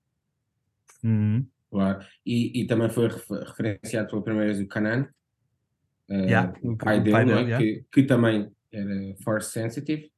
[1.04, 1.46] Uhum.
[1.70, 2.06] Claro.
[2.26, 5.08] E, e, também foi referenciado pela primeira vez o Kanan,
[6.10, 6.54] uh, yeah.
[6.64, 7.44] o pai dele, pai dele é?
[7.44, 7.60] yeah.
[7.60, 10.12] que, que, também era force sensitive.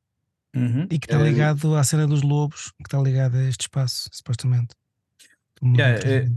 [0.55, 0.88] Uhum.
[0.89, 4.75] E que está ligado à cena dos lobos, que está ligado a este espaço, supostamente.
[5.63, 6.27] Yeah, é,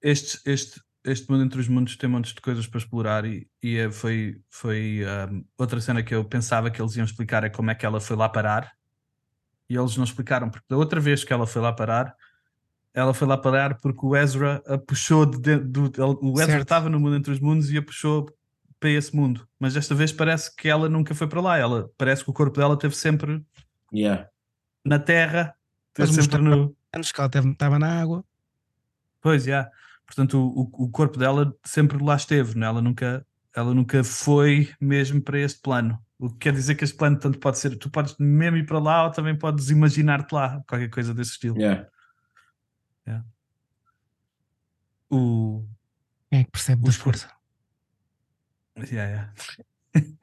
[0.00, 3.76] este, este, este mundo entre os mundos tem montes de coisas para explorar e, e
[3.76, 7.70] é, foi, foi um, outra cena que eu pensava que eles iam explicar é como
[7.70, 8.72] é que ela foi lá parar.
[9.68, 12.14] E eles não explicaram, porque da outra vez que ela foi lá parar,
[12.92, 16.90] ela foi lá parar porque o Ezra a puxou de dentro do, o Ezra estava
[16.90, 18.28] no mundo entre os mundos e a puxou
[18.78, 22.24] para esse mundo, mas desta vez parece que ela nunca foi para lá, ela parece
[22.24, 23.40] que o corpo dela teve sempre
[23.92, 24.28] yeah.
[24.84, 25.54] na terra,
[25.92, 28.24] teve sempre no anos que ela estava na água.
[29.20, 29.50] Pois, já.
[29.50, 29.70] Yeah.
[30.06, 32.66] Portanto, o, o corpo dela sempre lá esteve, não?
[32.66, 32.70] É?
[32.70, 36.02] ela nunca ela nunca foi mesmo para este plano.
[36.18, 38.78] O que quer dizer que este plano tanto pode ser, tu podes mesmo ir para
[38.78, 41.58] lá ou também podes imaginar-te lá, qualquer coisa desse estilo.
[41.58, 41.88] Yeah.
[43.06, 43.26] Yeah.
[45.10, 45.66] O...
[46.30, 47.30] Quem é que percebe da força?
[48.90, 49.32] Yeah,
[49.94, 50.08] yeah.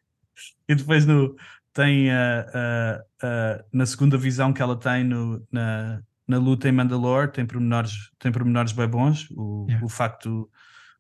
[0.68, 1.36] e depois no,
[1.80, 6.74] tem uh, uh, uh, na segunda visão que ela tem no, na, na luta em
[6.74, 9.30] Mandalore, tem pormenores, tem pormenores bem bons.
[9.32, 9.86] O, yeah.
[9.86, 10.50] o facto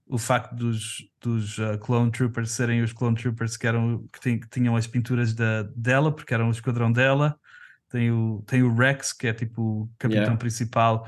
[0.07, 4.49] o facto dos, dos uh, Clone Troopers serem os Clone Troopers que, eram, que, que
[4.49, 7.37] tinham as pinturas da, dela, porque eram o esquadrão dela.
[7.89, 10.37] Tem o, tem o Rex, que é tipo o capitão yeah.
[10.37, 11.07] principal,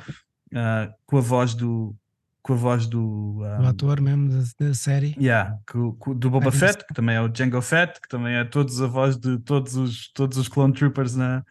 [0.54, 1.96] uh, com a voz do.
[2.44, 3.42] Com a voz do.
[3.42, 5.16] Um, o ator mesmo da, da série.
[5.20, 8.44] Yeah, com, com, do Boba Fett, que também é o Jango Fett, que também é
[8.44, 11.44] todos a voz de todos os, todos os Clone Troopers na,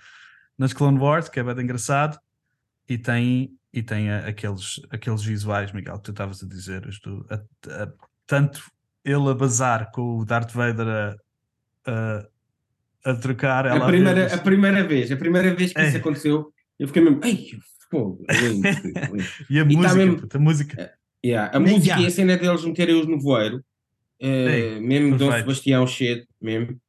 [0.58, 2.18] nas Clone Wars, que é bem engraçado.
[2.88, 7.26] E tem e tem a, aqueles, aqueles visuais, Miguel, que tu estavas a dizer, do,
[7.30, 7.88] a, a,
[8.26, 8.62] tanto
[9.04, 11.16] ele a bazar com o Darth Vader a,
[11.86, 13.66] a, a trocar.
[13.66, 15.88] a, primeira, a, a primeira vez, a primeira vez que é.
[15.88, 17.46] isso aconteceu, Eu fiquei mesmo, ai,
[17.90, 18.24] fogo.
[18.30, 19.24] lindo, lindo.
[19.50, 20.94] E a E tá música, mesmo- puta, a música.
[21.24, 22.00] Yeah, a Nem música já.
[22.00, 23.62] e a cena deles meterem os no voeiro,
[24.18, 25.30] Ei, mesmo Dom.
[25.30, 26.80] Sebastião cedo, mesmo.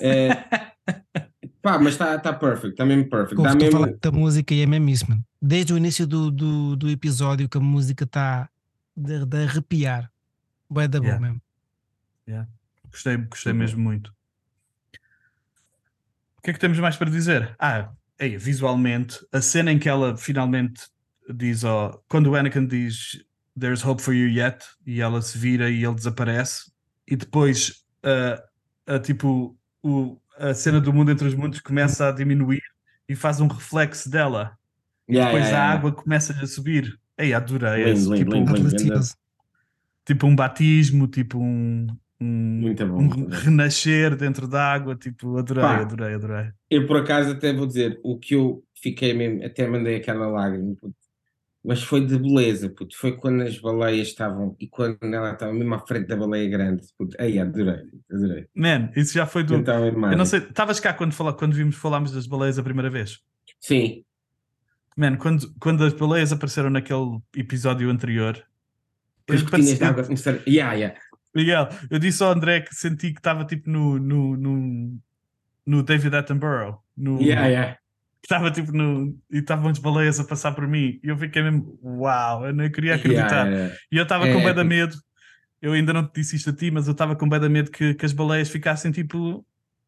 [0.00, 0.28] Eh,
[1.60, 3.34] pá, mas está tá perfect, está mesmo perfect.
[3.36, 5.24] Pô, estou a mesmo, falar da música e é mesmo isso, mano.
[5.40, 8.48] Desde o início do, do, do episódio que a música está
[8.96, 10.10] de, de arrepiar.
[10.70, 11.26] Vai da boa Yeah.
[11.26, 11.42] mesmo.
[12.90, 13.58] Gostei, gostei Uhum.
[13.58, 14.12] mesmo muito.
[16.38, 17.54] O que é que temos mais para dizer?
[17.58, 17.90] Ah,
[18.22, 20.82] ei, visualmente, a cena em que ela finalmente
[21.34, 23.24] diz, ó, quando o Anakin diz
[23.58, 26.70] There's hope for you yet, e ela se vira e ele desaparece,
[27.06, 27.84] e depois
[28.86, 32.62] a, tipo o, a cena do mundo entre os mundos começa a diminuir
[33.08, 34.56] e faz um reflexo dela.
[35.10, 35.72] Yeah, depois yeah, a yeah.
[35.74, 36.98] água começa a subir.
[37.18, 38.70] Ei, adorei Lindo, lindo, tipo, lindo.
[38.70, 39.14] Delicioso.
[40.06, 41.88] tipo um batismo, tipo um,
[42.22, 45.80] um, Muito bom, um renascer dentro da água, tipo, adorei, Pá.
[45.80, 46.50] adorei, adorei.
[46.70, 50.74] Eu por acaso até vou dizer, o que eu fiquei mesmo, até mandei aquela lágrima,
[50.80, 50.94] puto.
[51.64, 52.96] mas foi de beleza, puto.
[52.96, 56.82] foi quando as baleias estavam, e quando ela estava mesmo à frente da baleia grande,
[56.98, 57.16] puto.
[57.20, 58.46] Ei, adorei, adorei.
[58.54, 59.54] Man, isso já foi do.
[59.56, 62.62] Então, é Eu não sei, estavas cá quando, fala, quando vimos falámos das baleias a
[62.62, 63.20] primeira vez?
[63.60, 64.04] Sim,
[64.96, 68.34] Man, quando, quando as baleias apareceram naquele episódio anterior,
[69.30, 70.38] as gotinhas de parecia- água começaram.
[70.46, 71.00] Yeah, yeah.
[71.34, 74.98] Miguel, eu disse ao André que senti que estava tipo no, no, no,
[75.66, 76.78] no David Attenborough.
[76.96, 77.76] No, Yeah, yeah.
[78.22, 79.16] Estava tipo no.
[79.30, 81.00] E estavam as baleias a passar por mim.
[81.02, 83.46] E eu fiquei mesmo, uau, eu não queria Yeah, acreditar.
[83.50, 83.76] yeah.
[83.90, 84.96] E eu estava É, com é bué da tipo- medo.
[85.60, 87.70] Eu ainda não te disse isto a ti, mas eu estava com bué da medo
[87.70, 89.44] que, que as baleias ficassem tipo.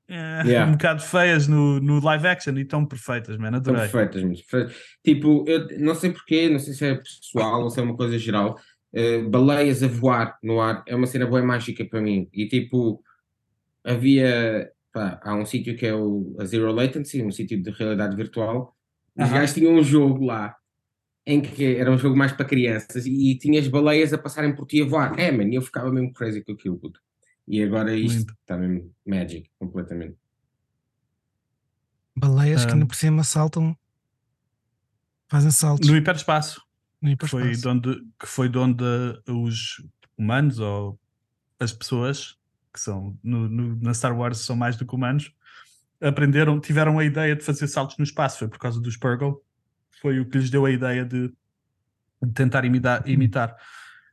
[0.09, 0.69] eh, Yeah.
[0.69, 3.49] Um bocado feias no, no live action e tão perfeitas, man.
[3.57, 3.81] Estão Adorei.
[3.89, 4.77] perfeitas, muito perfeitas.
[5.05, 8.19] Tipo, eu não sei porquê, não sei se é pessoal ou se é uma coisa
[8.19, 8.59] geral.
[8.95, 12.29] Eh, baleias a voar no ar é uma cena boa mágica para mim.
[12.33, 13.03] E tipo,
[13.83, 14.71] havia.
[14.93, 18.77] pá, há um sítio que é o a Zero Latency, um sítio de realidade virtual.
[19.17, 20.57] Os gajos tinham um jogo lá
[21.27, 24.67] em que era um jogo mais para crianças e, e tinhas baleias a passarem por
[24.67, 25.19] ti a voar.
[25.19, 26.79] É, man, e eu ficava mesmo crazy com aquilo.
[26.79, 27.01] puto.
[27.47, 30.17] E agora isto está mesmo magic, completamente.
[32.17, 33.77] Baleias que ainda por cima saltam,
[35.29, 36.64] fazem saltos No hiperespaço,
[37.19, 38.85] que foi, de onde, que foi de onde
[39.29, 39.83] os
[40.17, 40.99] humanos ou
[41.61, 42.37] as pessoas
[42.73, 45.33] que são no, no- na Star Wars são mais do que humanos
[46.01, 48.39] aprenderam, tiveram a ideia de fazer saltos no espaço.
[48.41, 49.37] Foi por causa dos Purgle.
[50.01, 51.29] Foi o que lhes deu a ideia de,
[52.23, 53.09] de tentar imitar.
[53.09, 53.57] imitar.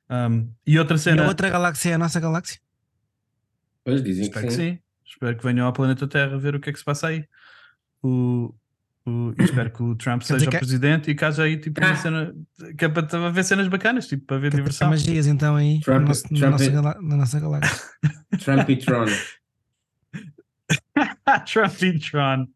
[0.09, 1.23] Um, e outra E cena.
[1.25, 2.59] a outra galáxia é a nossa galáxia?
[3.83, 4.73] Pois dizem Espero que que sim.
[4.73, 4.79] sim.
[5.05, 7.25] Espero que venham ao planeta Terra ver o que é que se passa aí.
[8.03, 8.53] O,
[9.05, 11.79] o- e espero que o Trump seja o que é- presidente e haja aí tipo
[11.81, 11.95] uma Ah.
[11.95, 12.33] cena
[12.77, 14.89] que é para ver cenas bacanas, tipo para ver Que Há diversão.
[14.89, 17.83] magias então aí Trump- na, Trump nossa é- galá- na nossa galáxia.
[18.43, 19.05] Trump e Tron.
[21.51, 22.47] Trump e Tron.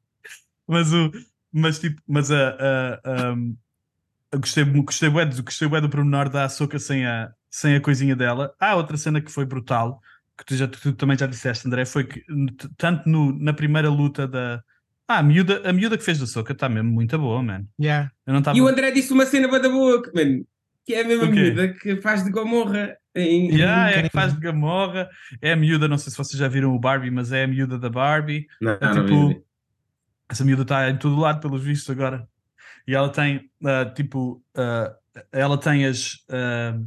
[0.68, 1.12] Mas o
[1.58, 3.36] mas tipo, mas a, a,
[4.32, 7.82] eu gostei, gostei, bué do, gostei bué do pormenor da Ahsoka sem a, sem a
[7.82, 8.54] coisinha dela.
[8.60, 10.02] Há outra cena que foi brutal,
[10.38, 12.26] que tu, já, tu também já disseste, André, foi que
[12.78, 14.62] tanto no, na primeira luta da.
[15.08, 17.66] Ah, a miúda, a miúda que fez da Ahsoka está mesmo muito boa, man.
[17.80, 18.12] Yeah.
[18.26, 18.58] Eu não estava.
[18.58, 20.46] E o André disse uma cena boa da mano.
[20.86, 22.98] Que é a mesma miúda que faz de Gomorra.
[23.16, 23.50] Em...
[23.56, 24.10] Yeah, é Carinho.
[24.10, 25.10] que faz de Gamorra,
[25.42, 27.78] é a miúda, não sei se vocês já viram o Barbie, mas é a miúda
[27.80, 28.46] da Barbie.
[28.60, 29.42] Não, É não, tipo, vi.
[30.30, 32.28] essa miúda está em todo lado, pelos vistos, agora.
[32.88, 34.96] E ela tem, ah, tipo, ah,
[35.32, 36.78] ela tem as, ah,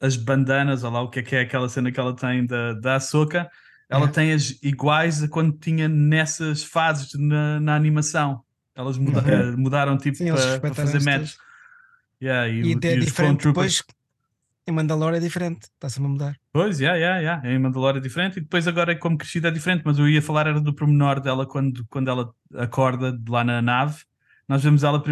[0.00, 2.72] as bandanas, olha lá o que é que é aquela cena que ela tem da,
[2.74, 3.48] da Ahsoka.
[3.88, 4.08] Ela É.
[4.08, 8.42] tem as iguais a quando tinha nessas fases na, na animação.
[8.74, 11.34] Elas muda- ah, mudaram tipo Sim, para, para fazer match.
[12.22, 13.82] Yeah, e, E é e os diferente depois.
[14.66, 16.36] Em Mandalore é diferente, está-se a mudar.
[16.52, 17.50] Pois, yeah, yeah, yeah.
[17.50, 20.46] em Mandalore é diferente e depois agora como crescida é diferente, mas eu ia falar
[20.46, 24.02] era do pormenor dela quando, quando ela acorda de lá na nave.
[24.46, 25.02] Nós vemos ela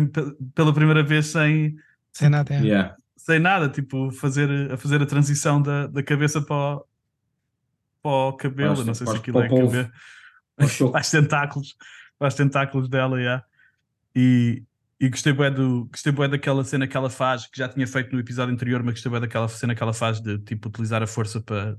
[0.55, 1.75] pela primeira vez sem,
[2.13, 2.55] Sem nada.
[2.55, 2.61] é.
[2.61, 2.97] Yeah.
[3.17, 6.85] sem nada, tipo, fazer, a fazer a transição da, da cabeça para o,
[8.07, 9.91] para o cabelo, não sei se aquilo é cabelo,
[10.57, 11.77] Para os tentáculos,
[12.19, 13.45] para os tentáculos dela, yeah.
[14.15, 14.63] e,
[15.01, 18.13] e gostei bué, do, gostei bué daquela cena que ela faz, que já tinha feito
[18.13, 21.07] no episódio anterior, mas gostei bué daquela cena que ela faz de tipo utilizar a
[21.07, 21.77] força para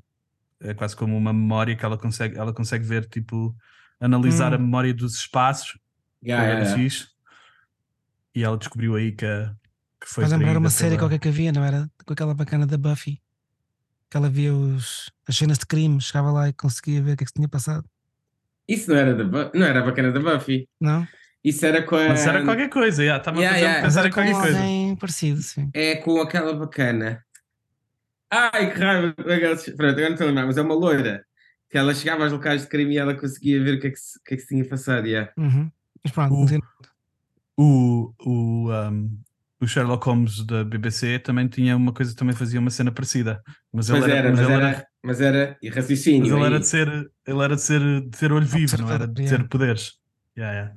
[0.59, 3.55] é quase como uma memória que ela consegue, ela consegue ver, tipo,
[3.99, 4.55] analisar Hum.
[4.55, 5.77] a memória dos espaços
[6.23, 7.05] Yeah, yeah, yeah.
[8.33, 9.25] E ela descobriu aí que,
[10.01, 11.89] que foi Faz lembrar uma série pela- qualquer que havia, não era?
[12.05, 13.21] Com aquela bacana da Buffy.
[14.09, 17.23] Que ela via os, as cenas de crime, chegava lá e conseguia ver o que
[17.23, 17.85] é que se tinha passado.
[18.67, 20.67] Isso não era, da não era a bacana da Buffy.
[20.79, 21.07] Não?
[21.43, 22.09] Isso era com a...
[22.09, 23.81] Mas era qualquer coisa, yeah, estava Yeah, yeah.
[23.81, 24.97] Pensar era em com qualquer coisa.
[24.99, 25.69] parecido, sim.
[25.73, 27.23] É com aquela bacana.
[28.29, 29.13] Ai, que raiva.
[29.13, 31.25] Pronto, agora não estou a lembrar, mas é uma loira.
[31.69, 33.97] Que ela chegava aos locais de crime e ela conseguia ver o que é que
[33.99, 35.05] se, que é que se tinha passado.
[35.07, 35.31] Yeah.
[35.37, 35.71] Uhum.
[36.03, 36.61] Mas pronto,
[37.57, 39.17] O- o, o, um,
[39.59, 43.41] o Sherlock Holmes da BBC também tinha uma coisa, também fazia uma cena parecida.
[43.71, 46.21] Mas ele Mas era, era, mas mas era, era, mas era e raciocínio.
[46.21, 46.59] mas ele era aí.
[46.59, 46.87] de ser,
[47.25, 49.93] ele era de ser, de ser olho vivo, não era de ter poderes.
[50.37, 50.75] Yeah, yeah.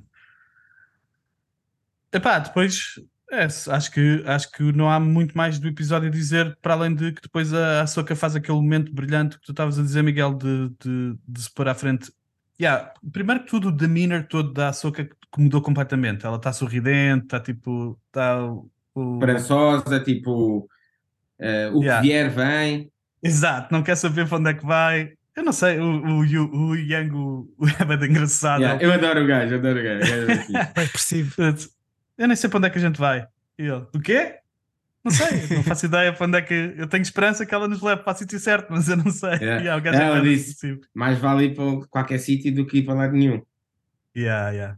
[2.13, 2.95] Epá, depois
[3.31, 6.93] é, acho, que, acho que não há muito mais do episódio a dizer, para além
[6.93, 10.01] de que depois a, a Soca faz aquele momento brilhante que tu estavas a dizer,
[10.03, 12.11] Miguel, de, de, de se pôr à frente.
[12.61, 16.25] Yeah, primeiro que tudo, o demeanor todo da que mudou completamente.
[16.25, 17.99] Ela está sorridente, está tipo.
[18.07, 18.69] Está o,
[19.15, 20.67] Esperançosa, tipo,
[21.39, 22.01] eh, o Yeah.
[22.01, 22.91] que vier vem.
[23.23, 25.13] Exato, não quer saber para onde é que vai.
[25.35, 28.61] Eu não sei, o, o, o Yang o, o é bem engraçado.
[28.61, 30.13] Yeah, eu adoro o gajo, adoro o gajo.
[30.23, 31.33] o gajo é expressivo.
[32.17, 33.25] Eu nem sei para onde é que a gente vai.
[33.57, 34.35] E ele, o quê?
[35.03, 36.75] Não sei, não faço ideia para onde é que.
[36.77, 39.31] Eu tenho esperança que ela nos leve para o sítio certo, mas eu não sei.
[39.33, 39.79] Yeah.
[39.79, 40.79] Yeah, é Ela disse.
[40.93, 43.41] Mais vale ir para qualquer sítio do que ir para lado nenhum.
[44.15, 44.77] Yeah, yeah.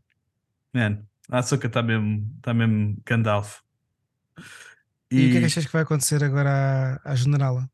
[0.73, 3.59] Man, a Ahsoka está mesmo, tá mesmo Gandalf.
[5.11, 7.69] E, o que é que achas que vai acontecer agora à, à generala?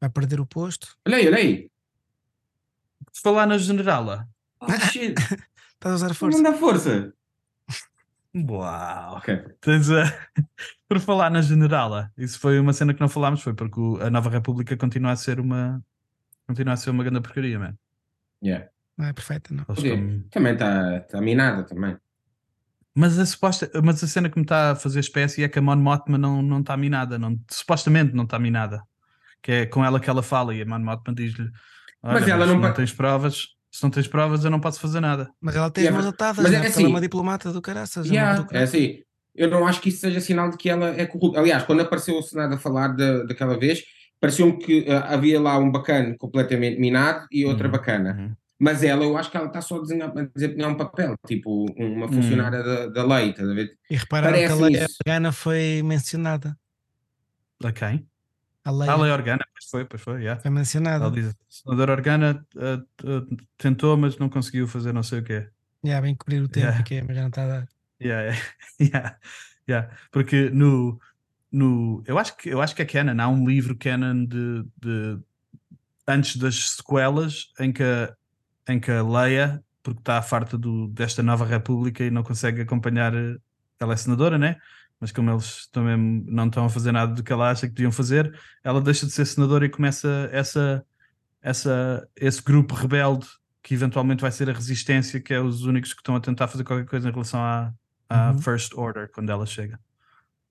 [0.00, 0.96] Vai perder o posto?
[1.06, 1.70] Olha aí, olha aí.
[3.22, 4.28] falar na generala.
[4.60, 5.14] Oh, shit.
[5.14, 6.36] Estás a usar força?
[6.38, 7.14] Não dá força.
[8.36, 9.16] Uau!
[9.16, 9.44] Ok.
[9.60, 10.04] Tens a...
[10.88, 14.30] Por falar na generala, isso foi uma cena que não falámos, foi porque a Nova
[14.30, 15.82] República continua a ser uma
[16.46, 17.74] continua a ser uma grande porcaria, man.
[18.44, 18.68] Yeah.
[18.96, 19.64] Não é perfeita, não.
[19.74, 21.96] Estão- Também está tá minada também.
[22.94, 23.68] Mas, a suposta...
[23.82, 26.40] Mas a cena que me está a fazer espécie é que a Mon Mothma não
[26.40, 27.38] não está minada, não...
[27.50, 28.82] supostamente não está minada.
[29.42, 31.50] Que é com ela que ela fala e a Mon Mothma diz-lhe:
[32.02, 34.80] Mas "Olha, ela se não não tens provas, se não tens provas, eu não posso
[34.80, 35.30] fazer nada.
[35.40, 36.58] Mas ela tem Yeah, as mãos mas- atadas, mas né?
[36.58, 38.06] é Porque ela é assim- uma diplomata do caraças.
[38.06, 38.64] é Yeah, é burocrata.
[38.64, 38.98] assim.
[39.34, 41.38] Eu não acho que isso seja sinal de que ela é corrupta.
[41.38, 43.82] Aliás, quando apareceu o Senado a falar da, daquela vez,
[44.18, 48.16] pareceu-me que ah, havia lá um bacana completamente minado e outra Uhum, bacana.
[48.18, 48.34] uhum.
[48.58, 51.66] Mas ela, eu acho que ela está só a desenhar, a desempenhar um papel, tipo
[51.78, 53.72] uma funcionária da, da lei, estás a ver?
[53.90, 54.96] E repararam que a Parece isso.
[55.06, 56.56] Organa foi mencionada.
[57.62, 58.06] A quem?
[58.66, 60.40] A Leia A lei organa, pois foi, pois foi, yeah.
[60.42, 61.04] foi mencionada.
[61.04, 65.22] Ela diz: a senadora Organa uh, uh, tentou, mas não conseguiu fazer não sei o
[65.22, 65.48] quê.
[65.84, 66.82] Yeah, bem cobrir o tempo Yeah.
[66.82, 67.68] que é, mas já não está a dar.
[68.02, 68.36] Yeah,
[68.80, 69.18] yeah,
[69.68, 69.96] yeah.
[70.10, 70.98] Porque no,
[71.52, 75.18] no eu acho que eu acho que é canon, há um livro canon de, de
[76.08, 78.16] antes das sequelas em que a,
[78.68, 83.14] em que a Leia, porque está farta do, desta nova república e não consegue acompanhar,
[83.14, 83.36] eh,
[83.78, 84.56] ela é senadora, né?
[85.00, 87.92] Mas como eles também não estão a fazer nada do que ela acha que deviam
[87.92, 90.84] fazer, ela deixa de ser senadora e começa essa,
[91.42, 93.26] essa, esse grupo rebelde
[93.62, 96.64] que eventualmente vai ser a resistência, que é os únicos que estão a tentar fazer
[96.64, 97.74] qualquer coisa em relação à,
[98.08, 98.38] à Uhum.
[98.38, 99.78] First Order quando ela chega.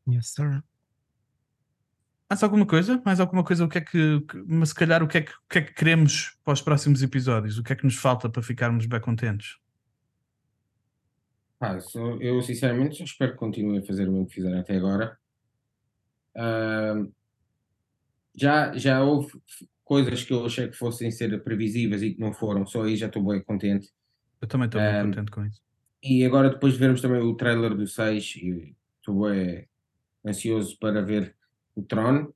[0.08, 0.64] Yes, sir.
[2.30, 3.02] Mais alguma coisa?
[3.06, 3.66] Mais alguma coisa?
[3.66, 5.74] O que é que, mas se calhar o que é que, o que é que
[5.74, 7.58] queremos para os próximos episódios?
[7.58, 9.58] O que é que nos falta para ficarmos bem contentes?
[11.82, 15.18] Só- eu sinceramente espero que continuem a fazer o mesmo que fizeram até agora.
[16.36, 17.12] Ahm,
[18.36, 22.34] já, já houve f- coisas que eu achei que fossem ser previsíveis e que não
[22.34, 23.90] foram, só aí já estou bem contente.
[24.42, 25.62] Eu também estou bem contente com isso.
[26.04, 29.68] E agora, depois de vermos também o trailer do 6, e estou bem
[30.26, 31.36] ansioso para ver
[31.76, 32.32] o Tron.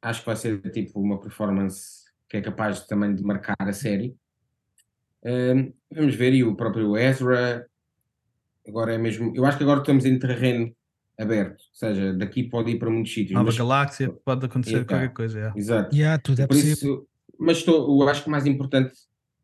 [0.00, 4.16] Acho que vai ser tipo uma performance que é capaz também de marcar a série.
[5.24, 7.68] Ahm, vamos ver, e o próprio Ezra.
[8.66, 9.32] Agora é mesmo.
[9.34, 10.74] Eu acho que agora estamos em terreno
[11.18, 13.32] aberto, ou seja, daqui pode ir para muitos sítios.
[13.32, 15.38] Nova mas- galáxia, pode acontecer qualquer coisa.
[15.38, 15.58] yeah.
[15.58, 15.94] Exato.
[15.96, 16.72] Yeah, tudo é Por possível.
[16.72, 18.92] isso, mas estou, eu acho que o mais importante,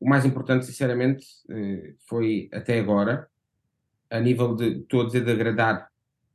[0.01, 3.29] o mais importante, sinceramente, eh, foi até agora,
[4.11, 5.89] a nível de, estou a dizer, de agradar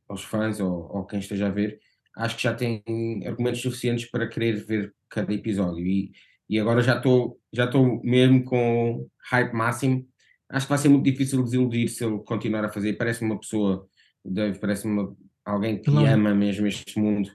[0.08, 1.80] aos fãs ou, ou quem esteja a ver,
[2.16, 2.82] acho que já tem
[3.26, 5.84] argumentos suficientes para querer ver cada episódio.
[5.84, 6.12] E,
[6.48, 10.06] e agora já estou, já estou mesmo com hype máximo.
[10.54, 12.92] Acho que vai ser muito difícil desiludir se ele continuar a fazer.
[12.94, 13.86] Parece-me uma pessoa,
[14.24, 15.14] Dave parece-me
[15.44, 17.30] alguém que um- ama mesmo este mundo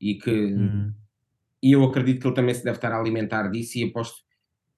[0.00, 0.92] e que Hum.
[1.62, 4.16] e eu acredito que ele também se deve estar a alimentar disso e aposto,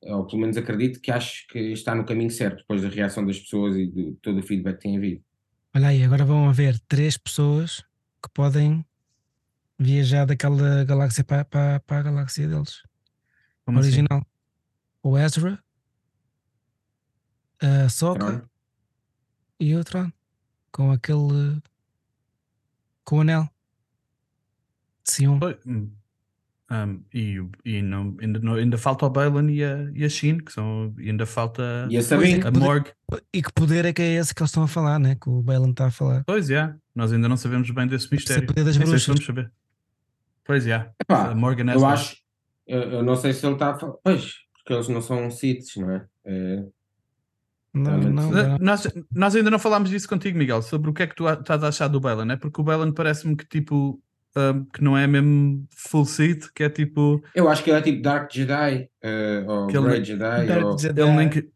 [0.03, 3.39] ou pelo menos acredito que acho que está no caminho certo depois da reação das
[3.39, 5.23] pessoas e de todo o feedback que tem havido.
[5.75, 7.83] Olha aí, agora vão haver três pessoas
[8.23, 8.85] que podem
[9.79, 12.83] viajar daquela galáxia para, para, para a galáxia deles.
[13.65, 13.89] Como assim?
[13.89, 14.27] original.
[15.03, 15.59] O Ezra,
[17.61, 18.41] a Soka Tron?
[19.61, 20.11] e o Tron.
[20.73, 21.61] Com aquele.
[23.05, 23.49] Com o anel.
[25.05, 25.39] De Sion.
[25.39, 25.91] Foi, hum.
[26.71, 30.39] Um, e e não, ainda, não- ainda falta o Balin e a, e a Shin,
[30.39, 32.41] que são, e ainda falta E a Sabine?
[32.43, 32.89] a Morg.
[33.33, 35.15] E que poder é que é esse que eles estão a falar, né?
[35.15, 36.25] Que o Balen está a falar.
[36.27, 38.47] Pois é, nós ainda não sabemos bem desse mistério.
[38.47, 39.53] poder das se vamos saber.
[40.43, 42.17] Pois é, Epá, a Morgan eu acho,
[42.67, 45.77] eu, eu não sei se ele está a falar, pois, porque eles não são Siths,
[45.77, 46.07] não é?
[46.25, 46.65] É,
[47.75, 48.59] Não, não, não.
[48.59, 51.63] Nós, nós ainda não falámos disso contigo, Miguel, sobre o que é que tu estás
[51.65, 52.37] a achar do Balan, né?
[52.37, 54.01] Porque o Balan parece-me que tipo
[54.37, 57.83] um, que não é mesmo full seat, que é tipo Eu acho que ele é
[57.83, 60.79] tipo Dark Jedi, eh, ou ele- Grey Jedi, Dark ou...
[60.79, 61.01] Jedi.
[61.03, 61.49] ele nem que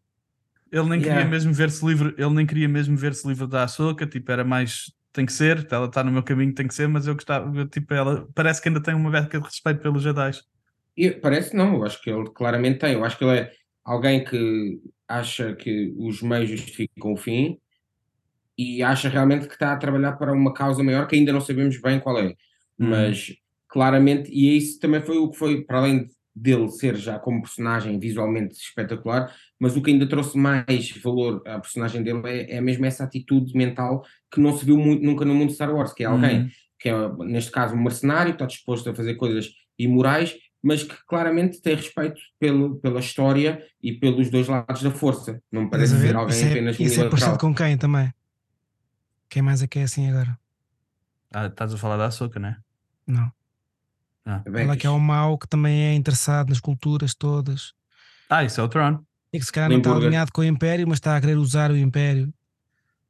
[0.70, 1.30] ele nem queria Yeah.
[1.30, 5.24] mesmo ver-se livre, ele nem queria mesmo ver-se livre da Ahsoka, tipo, era mais tem
[5.24, 8.28] que ser, ela está no meu caminho, tem que ser, mas eu gostava, tipo, ela
[8.34, 10.32] parece que ainda tem uma beca de respeito pelos Jedi.
[10.96, 12.92] E parece não, eu acho que ele claramente tem.
[12.94, 13.50] Eu acho que ele é
[13.88, 17.58] alguém que acha que os meios justificam o fim
[18.56, 21.80] e acha realmente que está a trabalhar para uma causa maior que ainda não sabemos
[21.80, 22.34] bem qual é.
[22.78, 22.90] Hum.
[22.90, 23.34] Mas
[23.66, 27.98] claramente, e isso também foi o que foi, para além dele ser já como personagem
[27.98, 32.84] visualmente espetacular, mas o que ainda trouxe mais valor à personagem dele é, é mesmo
[32.84, 36.04] essa atitude mental que não se viu muito, nunca no mundo de Star Wars, que
[36.04, 36.48] é alguém Hum.
[36.78, 41.60] que é, neste caso, um mercenário, está disposto a fazer coisas imorais, mas que claramente
[41.60, 45.40] tem respeito pelo, pela história e pelos dois lados da força.
[45.52, 46.16] Não me parece a ver?
[46.16, 47.10] alguém Isso é, apenas isso é unilateral.
[47.10, 48.12] parecido com quem também?
[49.28, 50.38] Quem mais é que é assim agora?
[51.32, 52.56] Ah, estás a falar da Ahsoka, né?
[53.06, 53.30] Não.
[54.50, 57.72] Bem, Ela que é o mau que também é interessado nas culturas todas.
[58.28, 59.02] Ah, isso é o Tron.
[59.32, 60.08] E que se calhar não está Limburger.
[60.08, 62.32] alinhado com o Império, mas está a querer usar o Império.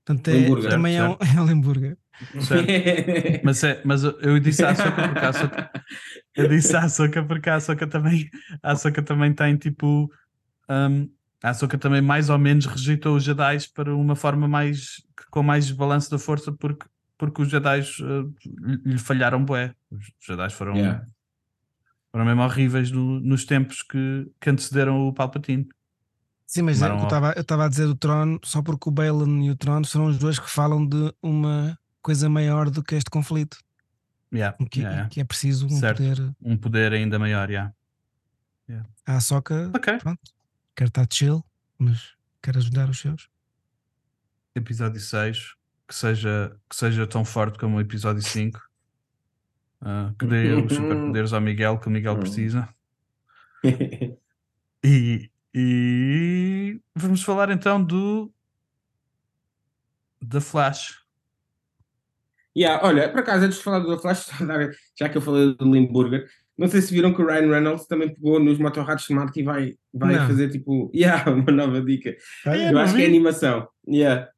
[0.05, 1.97] Portanto, é, Limburger, também é um, é um Limburger.
[2.41, 2.67] Certo.
[3.45, 5.71] Mas, é, mas eu- disse à Ahsoka porque a Ahsoka,
[6.39, 8.29] eu disse à Ahsoka porque a Ahsoka também,
[8.63, 10.11] a Ahsoka também tem tipo.
[10.69, 11.09] um,
[11.43, 15.71] a Ahsoka também mais ou menos rejeitou os Jedi para uma forma mais com mais
[15.71, 18.35] balanço da força porque, porque os Jedi uh,
[18.67, 19.73] lhe- lhe falharam bué.
[19.91, 21.05] Os Jedi foram, Yeah.
[22.11, 25.69] foram mesmo horríveis no- nos tempos que, que antecederam o Palpatine.
[26.47, 28.93] Sim, mas é, Tomaram eu estava- eu estava a dizer o trono só porque o
[28.93, 32.95] Balin e o trono são os dois que falam de uma coisa maior do que
[32.95, 33.59] este conflito.
[34.33, 35.09] Yeah, Que, yeah, yeah.
[35.09, 35.99] que é preciso um Certo.
[36.03, 36.35] poder.
[36.43, 37.73] Um poder ainda maior, yeah.
[39.07, 39.97] A Ahsoka, Ok.
[39.99, 40.21] pronto,
[40.77, 41.43] quer estar chill,
[41.79, 43.31] mas quer ajudar os seus.
[44.55, 45.55] episódio 6
[45.87, 48.61] que seja, que seja tão forte como o episódio 5
[49.81, 52.69] ah, que dê os superpoderes ao Miguel que o Miguel precisa
[54.85, 58.31] e, e vamos falar então do
[60.21, 60.99] da Flash
[62.59, 64.27] Yeah, olha, por acaso, antes de falar do Flash,
[64.99, 68.13] já que eu falei do Limburger, não sei se viram que o Ryan Reynolds também
[68.13, 70.27] pegou nos motorrados Smart e vai, vai Não.
[70.27, 72.17] fazer tipo, yeah, uma nova dica.
[72.47, 73.11] É, eu acho que é vi.
[73.11, 73.69] animação.
[73.87, 74.29] Yeah.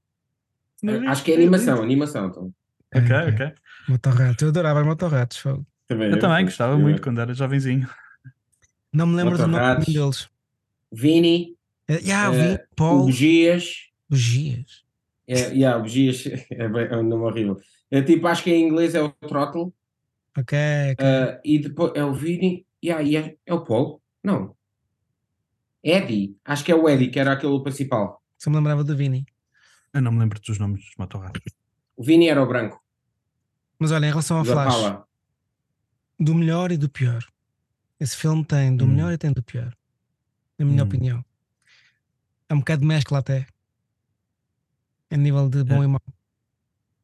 [0.83, 1.07] Não vi.
[1.07, 2.27] Acho que é animação, animação.
[2.27, 2.53] Então.
[2.95, 3.53] ok, É, ok
[3.89, 5.43] Motorratos, eu adorava motorratos.
[5.89, 6.45] Também, eu também sei.
[6.45, 7.89] gostava muito quando era jovenzinho
[8.93, 10.29] Não me lembro do nome deles.
[10.93, 11.57] Vini,
[11.89, 14.85] É, yeah, Eh, vi Paul o Bugias, Bugias.
[15.27, 17.57] é, yeah, o Bugias é, bem- é um nome horrível.
[17.91, 19.73] É tipo, acho que em inglês é o Throttle,
[20.39, 20.57] Ok,
[20.93, 21.05] ok.
[21.07, 24.01] eh, e depois é o Vini, yeah, e é, é o Paul?
[24.23, 24.57] Não.
[25.83, 28.23] Eddie, acho que é o Eddie, que era aquele principal.
[28.39, 29.27] Só me lembrava do Vini.
[29.93, 31.41] eu não me lembro dos nomes dos motorrados
[31.97, 32.81] O Vini era o branco,
[33.79, 35.07] Mas olha, em relação ao da Flash, Pala.
[36.19, 37.25] do melhor e do pior.
[37.99, 38.89] Esse filme tem do Hum.
[38.89, 39.75] melhor e tem do pior.
[40.59, 40.87] Na minha Hum.
[40.87, 41.25] opinião.
[42.49, 43.47] É um bocado de mescla até.
[45.11, 45.85] A nível de bom É.
[45.85, 46.01] e mau.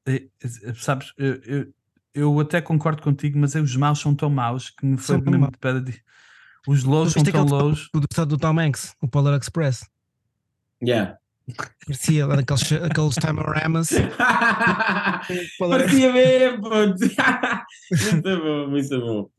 [0.07, 1.75] Eh, eh, sabes, eu, eu,
[2.14, 5.53] eu até concordo contigo, mas os maus são tão maus que me foi mesmo maus.
[5.53, 6.03] de pedra de...
[6.66, 7.88] Os lows são viste tão lows.
[7.92, 9.88] do, do, do Tom Hanks, o Polar Express.
[10.83, 11.19] Yeah.
[11.87, 13.90] Parecia lá daqueles, aqueles Timoramas.
[15.59, 19.31] Parecia mesmo, muito bom, muito bom.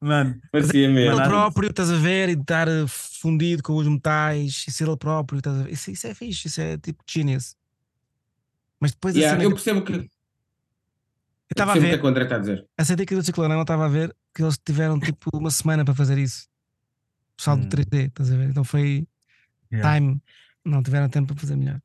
[0.00, 1.16] Mano, Parecia Ele mesmo.
[1.16, 1.28] Nada.
[1.28, 4.96] próprio, estás a ver, e de estar eh, fundido com os metais, e ser ele
[4.96, 5.72] próprio, estás a ver.
[5.72, 7.54] Isso, isso é fixe, isso é tipo genius.
[8.80, 9.92] Mas depois a Yeah, cena eu percebo que.
[9.92, 12.66] eu Eu estava a percebo o que é ver, que o André está a dizer.
[12.78, 15.84] a cena que do Ciclone, eu estava a ver que eles tiveram tipo uma semana
[15.84, 16.48] para fazer isso.
[17.38, 17.68] O saldo Hum.
[17.68, 18.50] 3D, estás a ver?
[18.50, 19.06] Então foi
[19.72, 20.00] yeah.
[20.00, 20.22] time,
[20.64, 21.80] não tiveram tempo para fazer melhor.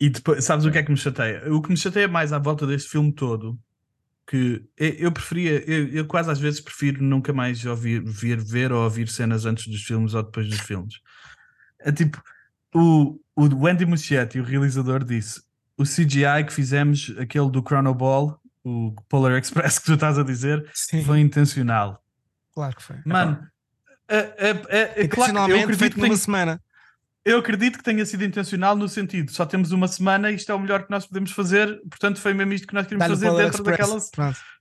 [0.00, 1.52] E depois, sabes o que é que me chateia?
[1.52, 3.58] O que me chateia mais à volta deste filme todo,
[4.26, 8.84] que eu, preferia, eu, eu quase às vezes prefiro nunca mais ouvir, vir, ver ou
[8.84, 11.00] ouvir cenas antes dos filmes ou depois dos filmes.
[11.80, 12.22] É tipo,
[12.74, 15.42] o, o Wendy Muschietti, o realizador, disse:
[15.80, 20.22] o CGI que fizemos, aquele do Chrono Ball, o Polar Express que tu estás a
[20.22, 22.04] dizer, Sim, foi intencional.
[22.52, 22.96] claro que foi.
[23.06, 23.48] Mano,
[24.06, 26.60] é, é, é, é claro que eu acredito que numa tem- semana.
[27.24, 30.54] eu acredito que tenha sido intencional no sentido, só temos uma semana e isto é
[30.54, 33.44] o melhor que nós podemos fazer, portanto foi mesmo isto que nós queríamos fazer Polar
[33.44, 33.78] dentro Express.
[33.78, 34.10] daquelas.
[34.10, 34.40] Pronto.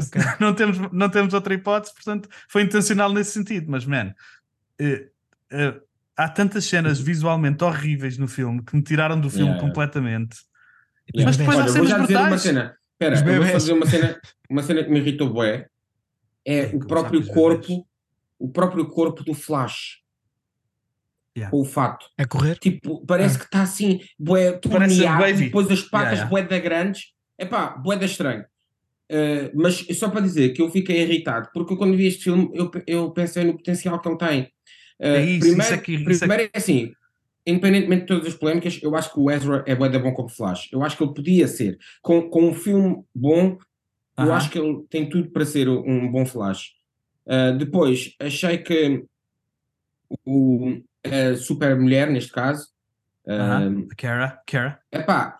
[0.00, 0.22] Ok.
[0.38, 4.14] não, temos, não temos outra hipótese, portanto foi intencional nesse sentido, mas man,
[4.78, 5.08] eh,
[5.50, 5.74] eh,
[6.16, 9.60] há tantas cenas visualmente horríveis no filme que me tiraram do filme yeah.
[9.60, 10.36] completamente.
[11.14, 12.42] Mas depois depois há Olha, vou cenas já dizer uma brutais.
[12.42, 12.78] cena.
[12.92, 13.52] Espera, Os eu vou bebés.
[13.52, 15.66] fazer uma cena, uma cena que me irritou bué.
[16.44, 17.86] É É, o próprio corpo,
[18.38, 19.98] o próprio corpo do Flash.
[21.36, 21.52] Yeah.
[21.52, 22.06] com o fato.
[22.18, 22.58] A correr?
[22.58, 23.38] Tipo, parece Ah.
[23.38, 25.44] que está assim, bué, Parece torneado, wavy.
[25.44, 26.30] depois as patas Yeah, yeah.
[26.30, 27.12] bué da grandes.
[27.38, 28.44] Epá, bué da estranho.
[29.10, 32.68] Uh, mas só para dizer que eu fiquei irritado, porque quando vi este filme eu,
[32.88, 34.42] eu pensei no potencial que ele tem.
[34.42, 36.92] Uh, É isso, primeiro, isso é que- isso é primeiro é assim,
[37.50, 40.28] independentemente de todas as polémicas, eu acho que o Ezra é bué da bom como
[40.28, 40.68] Flash.
[40.72, 41.78] Eu acho que ele podia ser.
[42.02, 43.56] Com, com um filme bom,
[44.16, 44.32] eu Aham.
[44.34, 46.72] acho que ele tem tudo para ser um bom Flash.
[47.26, 49.04] Uh, depois, achei que
[50.24, 52.68] o, a super mulher, neste caso,
[53.26, 53.86] Aham.
[53.96, 54.80] Kara, Kara.
[54.90, 55.38] epá,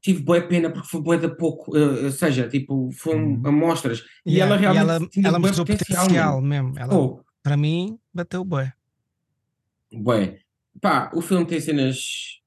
[0.00, 3.46] tive boa pena porque foi boa de pouco, uh, ou seja, tipo, foi um, Uhum.
[3.46, 4.02] amostras.
[4.26, 6.78] E Yeah, ela realmente ela, tinha ela bué mostrou potencial, mesmo.
[6.78, 8.70] Ela, Pô, Para mim, bateu boi.
[9.92, 10.43] bué.
[10.80, 12.40] Pá, o filme tem cenas,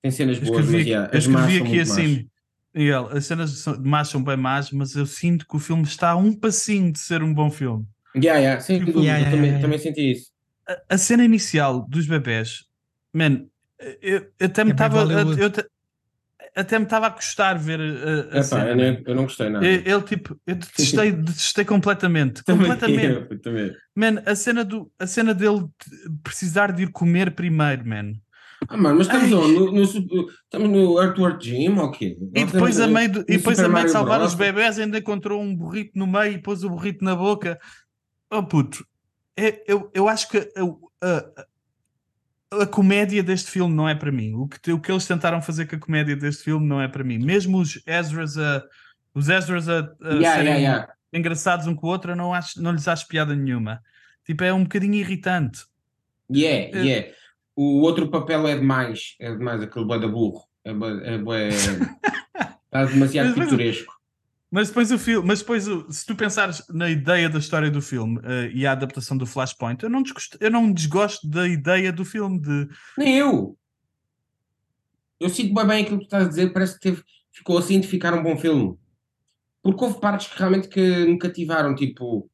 [0.00, 2.28] tem cenas Eu boas, mas escrevi, yeah, eu escrevi aqui assim.
[2.74, 6.10] Miguel, as cenas de más são bem más, mas eu sinto que o filme está
[6.10, 7.86] a um passinho de ser um bom filme.
[8.16, 9.60] Yeah, yeah, sem Tipo, dúvida, yeah, eu também, yeah, yeah.
[9.60, 10.32] também senti isso.
[10.66, 12.64] A, a cena inicial dos bebés,
[13.12, 13.46] man,
[14.00, 15.40] eu, eu até me É estava Bollywood.
[16.54, 18.68] Até me estava a custar ver a, a Epá, cena.
[18.68, 19.64] eu, nem- eu não gostei nada.
[19.66, 22.44] Eu- Ele tipo, eu detestei, detestei completamente.
[22.44, 23.26] Também completamente.
[23.30, 23.72] eu, também.
[23.96, 28.12] Man, a cena, do, a cena dele de- precisar de ir comer primeiro, man.
[28.68, 29.54] Ah, mano, mas estamos onde?
[29.54, 32.16] no, no, estamos no Earthwork Gym ou quê?
[32.34, 34.32] E depois, a meio, de- e depois a meio de salvar Bros.
[34.32, 37.58] os bebés ainda encontrou um burrito no meio e pôs o burrito na boca.
[38.30, 38.86] Oh puto,
[39.36, 40.62] é- eu, eu acho que a,
[41.08, 41.46] a-
[42.60, 44.34] a comédia deste filme não é para mim.
[44.34, 47.02] O que, o que eles tentaram fazer com a comédia deste filme não é para
[47.04, 47.18] mim.
[47.18, 48.62] Mesmo os Ezras a,
[49.14, 50.92] os Ezras a, a Yeah, serem yeah, yeah.
[51.12, 53.80] engraçados um com o outro, eu não, acho, não lhes acho piada nenhuma.
[54.24, 55.60] Tipo, é um bocadinho irritante.
[56.30, 57.08] Yeah, Eu- yeah.
[57.54, 59.14] O outro papel é demais.
[59.20, 60.42] É demais aquele bué da burro.
[60.64, 60.70] É.
[60.70, 61.48] É bué...
[61.48, 63.92] Está demasiado Mas- mas- pitoresco.
[64.54, 68.20] Mas depois o filme, mas depois se tu pensares na ideia da história do filme
[68.22, 72.04] eh, e a adaptação do Flashpoint, eu não, desgosto, eu não desgosto da ideia do
[72.04, 73.58] filme de Nem eu.
[75.18, 76.52] Eu sinto bem bem aquilo que tu estás a dizer.
[76.52, 77.02] Parece que teve...
[77.32, 78.76] ficou assim de ficar um bom filme.
[79.62, 81.74] Porque houve partes que realmente que me cativaram.
[81.74, 82.28] Tipo,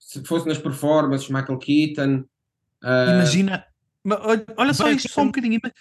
[0.00, 2.24] se fosse nas performances, Michael Keaton.
[2.82, 3.64] ah, imagina,
[4.02, 5.54] Ma- olha, olha só isto só um bocadinho.
[5.62, 5.72] ima-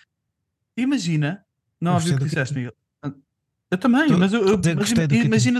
[0.77, 1.45] Imagina,
[1.81, 2.73] não ouvi o que do disseste, Miguel.
[3.71, 5.15] Eu também, Tu- mas eu, eu- Keaton.
[5.15, 5.59] imagina,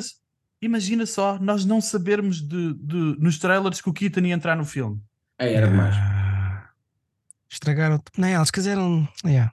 [0.62, 4.66] imagina só nós não sabermos de, de- nos trailers que o Keaton ia entrar no
[4.66, 5.02] filme.
[5.38, 5.96] é, era demais.
[5.98, 6.70] Ah,
[7.50, 8.02] Estragaram.
[8.18, 9.08] Não, eles quiseram.
[9.26, 9.52] Yeah.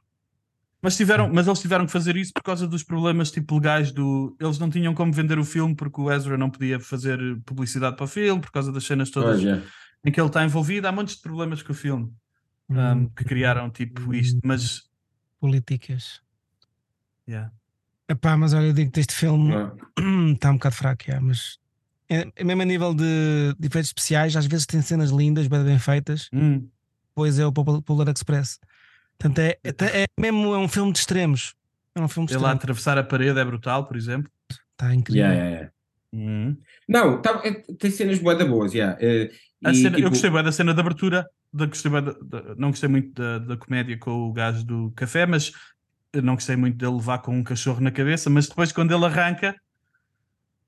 [0.81, 4.37] Mas, tiveram, mas eles tiveram que fazer isso por causa dos problemas tipo legais do.
[4.41, 8.05] Eles não tinham como vender o filme porque o Ezra não podia fazer publicidade para
[8.05, 9.63] o filme por causa das cenas todas Pois é.
[10.05, 10.89] em que ele está envolvido.
[10.89, 12.13] Há montes de problemas com o filme
[12.69, 14.41] um, Hum, que criaram tipo isto.
[14.45, 14.83] Mas
[15.39, 16.21] políticas.
[17.29, 17.53] yeah.
[18.09, 19.51] Epá, mas olha, eu digo que este filme
[19.99, 20.33] Não.
[20.35, 21.59] está um bocado fraco, yeah, mas
[22.09, 25.65] é, é mesmo a nível de, de efeitos especiais, às vezes tem cenas lindas, bem,
[25.65, 26.69] bem feitas, Hum.
[27.15, 28.59] pois é o Pol- Polar Express.
[29.19, 31.55] Portanto, é, é, é mesmo é um filme de extremos.
[31.95, 32.63] É um filme de ele a extremos.
[32.63, 34.31] atravessar a parede é brutal, por exemplo.
[34.73, 35.23] Está incrível.
[35.25, 35.73] Yeah, yeah, yeah.
[36.15, 36.57] Hum.
[36.89, 38.99] Não, tá- é- tem cenas da boas, yeah.
[39.01, 39.31] eh,
[39.63, 41.27] e, cena- tipo, Eu gostei bem da cena de abertura.
[41.53, 45.25] Da, gostei da- da- não gostei muito da, da comédia com o gajo do café,
[45.25, 45.53] mas
[46.13, 48.29] eu não gostei muito dele levar com um cachorro na cabeça.
[48.31, 49.55] Mas depois, quando ele arranca,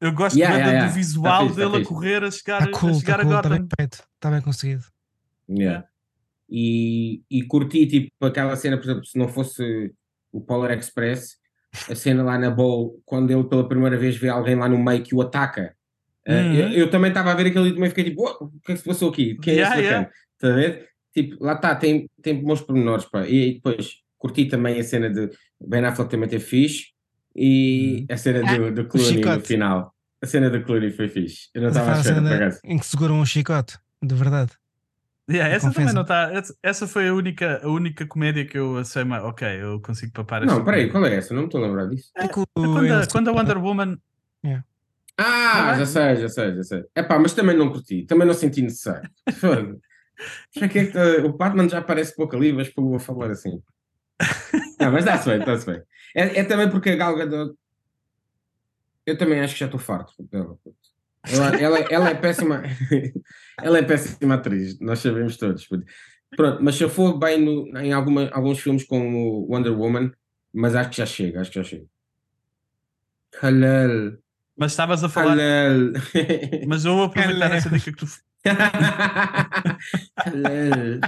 [0.00, 0.88] eu gosto Yeah, yeah, yeah.
[0.90, 1.88] do visual Tá fixe, tá dele a fixe.
[1.88, 4.40] correr, a chegar, Está cool, a, chegar está a cool, está bem feito, está bem
[4.40, 4.84] conseguido.
[5.48, 5.86] Yeah.
[6.50, 9.92] E, e curti tipo aquela cena, por exemplo, se não fosse
[10.32, 11.36] o Polar Express,
[11.90, 15.02] a cena lá na Bowl, quando ele pela primeira vez vê alguém lá no meio
[15.02, 15.74] que o ataca.
[16.26, 16.54] Uh, Uhum.
[16.54, 18.74] eu, eu também estava a ver aquilo e também fiquei tipo, "Oh, o que é
[18.74, 19.34] que se passou aqui?
[19.42, 20.10] Quem é Yeah, esse yeah.
[20.34, 20.88] Está a ver?
[21.12, 23.26] Tipo, lá está, tem, tem bons pormenores, pá.
[23.26, 25.28] E, aí depois curti também a cena de
[25.60, 26.86] Ben Affleck também ter fixe
[27.36, 29.94] e a cena do, do Clooney no final.
[30.22, 31.48] A cena do Clooney foi fixe.
[31.54, 32.60] Eu não estava a por cena acaso.
[32.64, 34.52] em que seguram um chicote, de verdade.
[35.30, 35.94] Yeah, essa também Confessa.
[35.94, 36.32] não está.
[36.32, 39.22] Essa, essa foi a única, a única comédia que eu achei mais.
[39.24, 41.32] Ok, eu consigo papar esta Não, peraí, qual é essa?
[41.34, 42.10] Não me estou a lembrar disso.
[42.16, 43.98] É o- É quando, a, quando a Wonder Woman.
[45.16, 46.84] Ah, Tá já sei, já sei, já sei.
[46.94, 49.08] É pá, mas também não curti, também não senti necessário.
[50.56, 53.60] Já que é que, tá- o Batman já aparece pouco ali, mas para falar assim.
[54.80, 55.82] Não, mas dá-se bem, dá-se bem.
[56.14, 57.54] É, é também porque a Gal Gadot,
[59.06, 60.56] eu também acho que já estou farto dela.
[61.26, 62.62] Ela, ela, ela é péssima,
[63.62, 65.66] ela é péssima atriz, nós sabemos todos.
[66.36, 70.12] Pronto, mas se eu for bem no- em alguma, alguns filmes como Wonder Woman,
[70.52, 71.86] mas acho que já chega, acho que já chega.
[73.42, 74.18] Halal.
[74.56, 75.32] Mas estavas a falar.
[75.36, 75.92] Halal.
[76.68, 78.06] Mas eu vou aproveitar Ela- essa dica que tu.
[80.16, 81.00] Halal.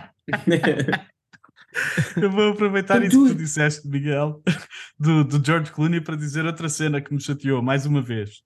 [2.20, 4.43] Eu vou aproveitar isso que tu- disseste, Miguel,
[4.99, 8.43] do, do George Clooney, para dizer outra cena que me chateou mais uma vez.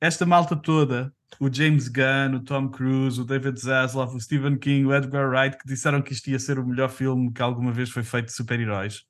[0.00, 4.84] esta malta toda, o James Gunn, o Tom Cruise, o David Zaslav, o Stephen King,
[4.86, 7.90] o Edgar Wright, que disseram que isto ia ser o melhor filme que alguma vez
[7.90, 9.02] foi feito de super-heróis,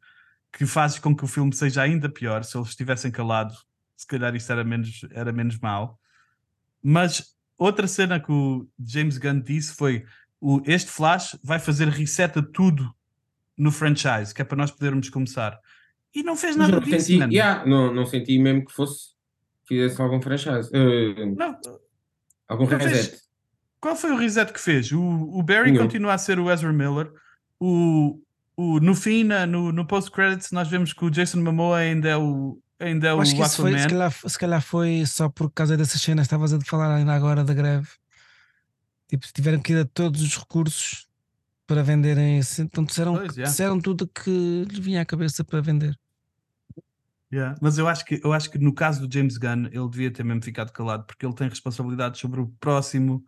[0.53, 2.45] que faz com que o filme seja ainda pior.
[2.45, 3.67] Se eles estivessem calados,
[3.97, 5.99] se calhar isto era menos, era menos mau.
[6.83, 10.05] Mas outra cena que o James Gunn disse foi:
[10.41, 12.95] o, este Flash vai fazer reset a tudo
[13.57, 15.59] no franchise, que é para nós podermos começar.
[16.15, 19.15] E não fez nada não disso, senti, yeah, não, não senti mesmo que fosse
[19.67, 20.69] fizesse algum franchise.
[20.69, 21.59] Uh, Não,
[22.47, 22.93] algum não fez.
[22.93, 23.23] reset.
[23.81, 24.93] Qual foi o reset que fez?
[24.93, 25.85] O, o Barry Nenhum.
[25.85, 27.11] continua a ser o Ezra Miller.
[27.59, 28.21] O,
[28.57, 32.17] o, no fim, na- no, no post-credits, nós vemos que o Jason Momoa ainda é
[32.17, 35.51] o, ainda é o acho que isso foi, se calhar, se calhar foi só por
[35.51, 37.89] causa dessas cenas que estavas a falar ainda agora da greve.
[39.09, 41.07] Tipo, tiveram que ir a todos os recursos
[41.75, 42.63] para venderem esse.
[42.63, 43.51] Então disseram, Pois, yeah.
[43.51, 44.31] disseram tudo que
[44.71, 45.99] lhe vinha à cabeça para vender.
[47.33, 50.09] Yeah, Mas eu acho, que, eu acho que no caso do James Gunn, ele devia
[50.13, 53.25] ter mesmo ficado calado, porque ele tem responsabilidade sobre o próximo.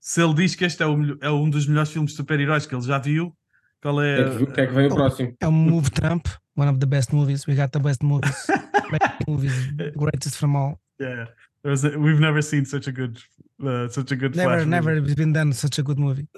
[0.00, 2.74] Se ele diz que este é, o é um dos melhores filmes de super-heróis que
[2.74, 3.36] ele já viu,
[3.82, 4.16] qual O é.
[4.16, 5.36] que é que, o que é que vem o próximo?
[5.40, 7.46] É um move Trump, one of the best movies.
[7.46, 8.46] We got the best movies.
[8.90, 9.52] best movies,
[9.94, 10.80] greatest from all.
[10.98, 11.28] Yeah.
[11.64, 13.20] We've never seen such a good,
[13.60, 15.14] uh, such a good Never, Flash never movie.
[15.14, 16.28] been done such a good movie.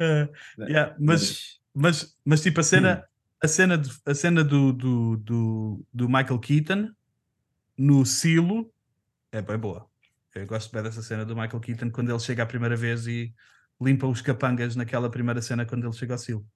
[0.00, 0.26] Uh,
[0.68, 3.04] yeah, mas, mas, mas tipo a cena,
[3.42, 6.90] a cena, de- a cena do, do, do, do Michael Keaton
[7.76, 8.70] no silo
[9.32, 9.86] é bem boa.
[10.34, 13.34] Eu gosto bem dessa cena do Michael Keaton quando ele chega a primeira vez e
[13.80, 16.46] limpa os capangas naquela primeira cena quando ele chega ao silo.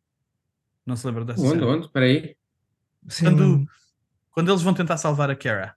[0.85, 1.67] Não se lembra dessa Onde, cena?
[1.67, 1.87] onde?
[1.87, 2.37] Espera aí.
[3.09, 3.67] Sim, Quando-.
[4.33, 5.75] Quando eles vão tentar salvar a Kara.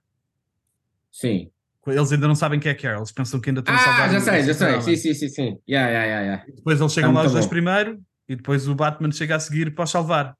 [1.10, 1.50] Sim.
[1.86, 4.12] Eles ainda não sabem quem é Kara, eles pensam que ainda estão a salvar Ah,
[4.12, 4.80] já sei, já sei.
[4.80, 5.58] Sim, sim, sim, sim.
[5.68, 6.44] Yeah, yeah, yeah, yeah.
[6.56, 9.74] Depois eles chegam Tá lá os dois primeiro e depois o Batman chega a seguir
[9.74, 10.34] para os salvar.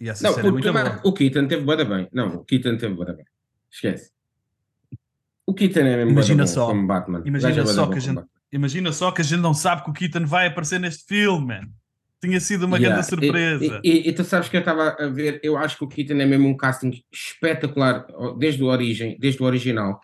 [0.00, 1.00] E essa Não, cena é o, muito boa.
[1.04, 2.08] o Keaton teve da bem.
[2.12, 3.24] Não, o Keaton teve da bem.
[3.70, 4.10] Esquece.
[5.46, 6.66] O Keaton é mesmo Imagina só.
[6.66, 7.22] como Batman.
[7.24, 8.24] Imagina só que a gente-.
[8.52, 11.68] Imagina só que a gente não sabe que o Keaton vai aparecer neste filme, man.
[12.22, 12.96] Tinha sido uma Yeah.
[12.96, 13.80] grande surpresa.
[13.84, 16.14] E, e- e tu sabes que eu estava a ver, eu acho que o Keaton
[16.14, 18.06] é mesmo um casting espetacular
[18.38, 20.00] desde o origem, desde o original.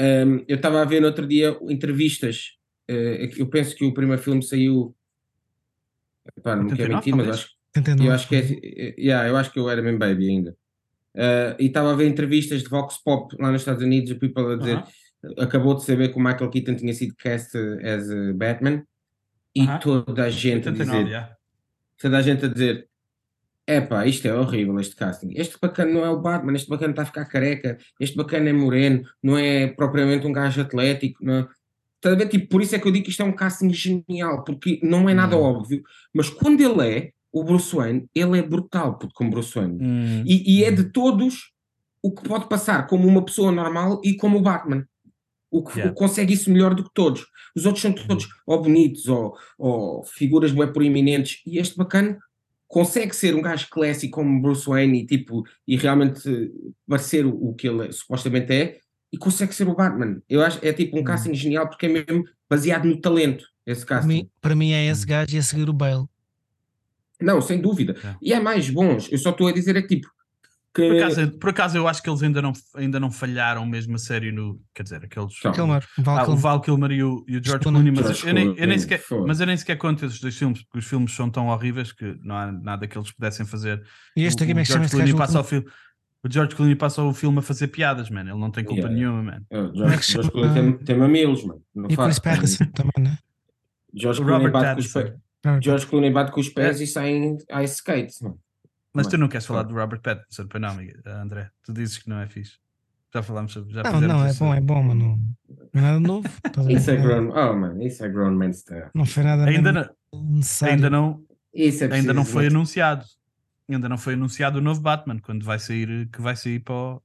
[0.00, 2.56] Um, eu estava a ver no outro dia entrevistas.
[2.88, 4.94] eh, eu penso que o primeiro filme saiu.
[6.36, 7.44] Epá, não me quero 89, mentir, mas talvez?
[7.44, 8.08] acho, 89.
[8.08, 10.56] eu acho que é, eh, yeah, eu acho que eu era mesmo baby ainda.
[11.14, 14.52] Eh, e estava a ver entrevistas de Vox Pop lá nos Estados Unidos, o people
[14.52, 15.34] a dizer Aham.
[15.38, 18.84] acabou de saber que o Michael Keaton tinha sido cast as Batman
[19.54, 19.78] e Aham.
[19.78, 21.36] toda a gente a 89, dizer yeah.
[21.98, 22.88] toda a gente a dizer
[23.66, 27.02] epá, isto é horrível este casting, este bacana não é o Batman, este bacana está
[27.02, 31.48] a ficar careca, este bacana é moreno, não é propriamente um gajo atlético, não é?
[31.96, 32.28] Estás a ver?
[32.28, 35.08] Tipo, por isso é que eu digo que isto é um casting genial, porque não
[35.08, 35.42] é nada Hum.
[35.42, 39.78] óbvio, mas quando ele é o Bruce Wayne, ele é brutal como Bruce Wayne.
[39.82, 40.22] Hum.
[40.26, 41.52] E, e é de todos
[42.02, 44.86] o que pode passar como uma pessoa normal e como o Batman.
[45.50, 45.94] O que, Yeah.
[45.96, 47.24] consegue isso melhor do que todos.
[47.56, 51.40] Os outros são todos ou bonitos ou, ou figuras bem proeminentes.
[51.46, 52.18] E este bacana
[52.74, 56.50] consegue ser um gajo clássico como Bruce Wayne e, tipo, e realmente
[56.88, 58.78] parecer o, que ele supostamente é
[59.12, 60.20] e consegue ser o Batman.
[60.28, 61.04] Eu acho é tipo um Hum.
[61.04, 63.44] casting genial porque é mesmo baseado no talento.
[63.64, 64.08] Esse Para casting.
[64.08, 66.04] mim, para mim é esse gajo e a seguir o Bale.
[67.22, 67.92] Não, sem dúvida.
[67.92, 68.18] Yeah.
[68.20, 69.08] E é mais bons.
[69.12, 70.08] Eu só estou a dizer é que tipo.
[70.74, 70.88] Que...
[70.88, 73.98] Por, acaso, por acaso eu acho que eles ainda não, ainda não falharam mesmo a
[73.98, 74.60] sério no.
[74.74, 75.38] Quer dizer, aqueles.
[75.38, 76.40] Kilmer, Val Ah, o Kilmer.
[76.42, 77.92] Val Kilmer e o, e o George Clooney.
[77.92, 80.62] Mas George eu, nem, eu nem sequer, mas eu nem sequer conto esses dois filmes,
[80.64, 83.82] porque os filmes são tão horríveis que não há nada que eles pudessem fazer.
[84.16, 85.66] E este o, aqui, como é o que George este Clooney passa o filme.
[86.24, 88.22] O George Clooney passa o filme a fazer piadas, man.
[88.22, 88.94] Ele não tem culpa Yeah.
[88.96, 89.42] nenhuma, man.
[89.48, 90.30] Como é que George, se George?
[90.32, 91.62] Clooney tem, tem mamilos, mano.
[91.74, 92.18] Não E o Chris faz.
[92.18, 93.18] Pattinson também, né?
[93.94, 95.12] George O Clooney, bate com os pés,
[95.62, 98.38] George Clooney bate com os pés e sai em ice skates, mano.
[98.94, 101.00] Mas tu Mano, não queres falar do Robert Pattinson, pois não, amiga?
[101.04, 101.50] Ah, André?
[101.64, 102.58] Tu dizes que não é fixe.
[103.12, 103.72] Já falámos sobre.
[103.74, 105.18] Já Não, não, é esse- bom, é bom, mas não,
[105.72, 106.28] é nada novo.
[106.64, 106.72] Ver?
[106.76, 108.90] Isso é grown, oh man, isso é grown man stuff.
[108.94, 109.88] Não foi nada Ainda não,
[110.36, 110.74] necessário.
[110.74, 111.22] ainda não,
[111.52, 113.04] Isso é ainda não foi anunciado.
[113.68, 117.02] Ainda não foi anunciado o novo Batman, quando vai sair, que vai sair para o,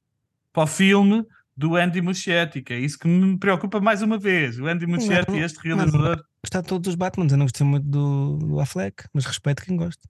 [0.51, 1.25] para o filme
[1.55, 4.59] do Andy Muschietti, que é isso que me preocupa mais uma vez.
[4.59, 6.23] O Andy Muschietti, este realizador.
[6.43, 7.31] Gostar de todos os Batmans.
[7.31, 10.07] Eu não gostei muito do, do Affleck, mas respeito quem gosta.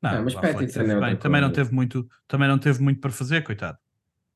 [0.00, 1.16] Não, Ah, mas Pattinson é bem.
[1.16, 3.78] também não teve muito, também não teve muito para fazer, coitado.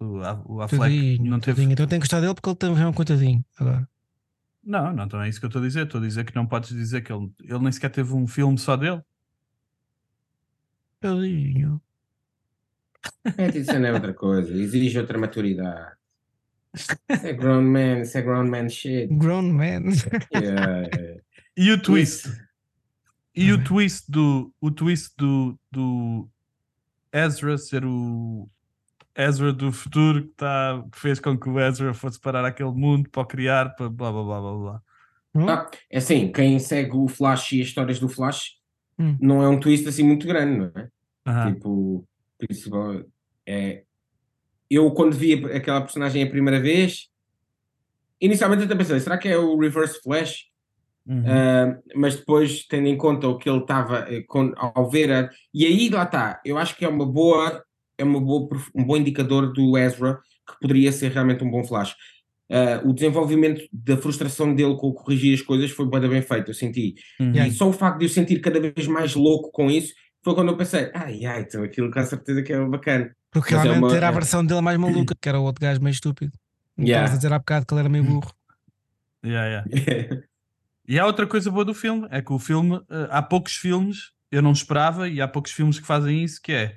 [0.01, 1.57] O, A- o Affleck Tadinho, não teve.
[1.57, 1.73] tadinho.
[1.73, 3.45] Então eu tenho que gostar dele porque ele também é um coitadinho.
[3.59, 3.89] Agora.
[4.65, 5.85] Não, não, então é isso que eu estou a dizer.
[5.87, 8.59] Estou a dizer que não podes dizer que ele, ele nem sequer teve um filme
[8.59, 9.01] só dele.
[11.01, 11.81] Tadinho.
[13.37, 15.97] Pattinson é outra coisa, exige outra maturidade.
[16.75, 19.13] Isso é grown man, isso é grown man shit.
[19.15, 19.83] Grown man.
[20.33, 21.21] Yeah, yeah.
[21.57, 22.29] E o twist?
[23.35, 23.67] E o bem.
[23.67, 26.29] twist do o twist do, do
[27.13, 28.49] Ezra ser o
[29.17, 33.09] Ezra do futuro que, tá, que fez com que o Ezra fosse parar aquele mundo
[33.11, 34.83] para o criar, para blá blá blá blá blá.
[35.35, 35.49] Hum?
[35.49, 38.61] Ah, é assim, quem segue o Flash e as histórias do Flash
[38.99, 39.17] Hum.
[39.21, 40.89] não é um twist assim muito grande, não é?
[41.27, 41.55] Aham.
[41.55, 42.09] Tipo,
[42.39, 43.03] principal,
[43.47, 43.85] é,
[44.71, 47.09] eu quando vi aquela personagem a primeira vez,
[48.21, 50.52] inicialmente até pensei, será que é o Reverse Flash?
[51.07, 51.25] Uhum.
[51.27, 55.31] Ah, mas depois, tendo em conta o que ele estava eh, com- ao ver, a-
[55.53, 57.63] e aí lá está, eu acho que é uma boa,
[57.99, 61.95] é uma boa, um bom indicador do Ezra que poderia ser realmente um bom Flash.
[62.51, 66.55] Ah, o desenvolvimento da frustração dele com corrigir as coisas foi bem, bem feito, eu
[66.55, 66.95] senti.
[67.19, 67.33] Uhum.
[67.35, 69.93] E só o facto de eu sentir cada vez mais louco com isso
[70.25, 73.11] foi quando eu pensei, ai ai, então aquilo com certeza que é bacana.
[73.31, 75.45] Porque Mas é realmente uma- era a é- versão dele mais maluca, que era o
[75.45, 76.33] outro gajo meio estúpido.
[76.77, 77.05] Não Yeah.
[77.07, 78.31] Estavas a dizer há bocado que ele era meio burro.
[79.25, 80.23] Yeah, yeah.
[80.87, 84.11] E há outra coisa boa do filme, é que o filme, eh, há poucos filmes,
[84.31, 86.77] eu não esperava, e há poucos filmes que fazem isso, que é,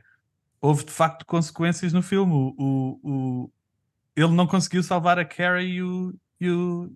[0.61, 2.33] houve de facto consequências no filme.
[2.33, 3.53] O, o, o-
[4.15, 6.93] ele não conseguiu salvar a Carrie e o, e o,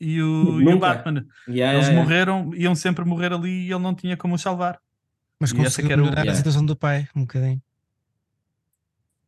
[0.00, 0.78] e o, e o.
[0.78, 1.26] Batman.
[1.48, 2.04] Yeah, Eles yeah, yeah.
[2.04, 4.80] morreram, iam sempre morrer ali e ele não tinha como os salvar.
[5.40, 6.36] Mas E essa conseguiu era o- melhorar a Yeah.
[6.38, 7.62] situação do pai um bocadinho.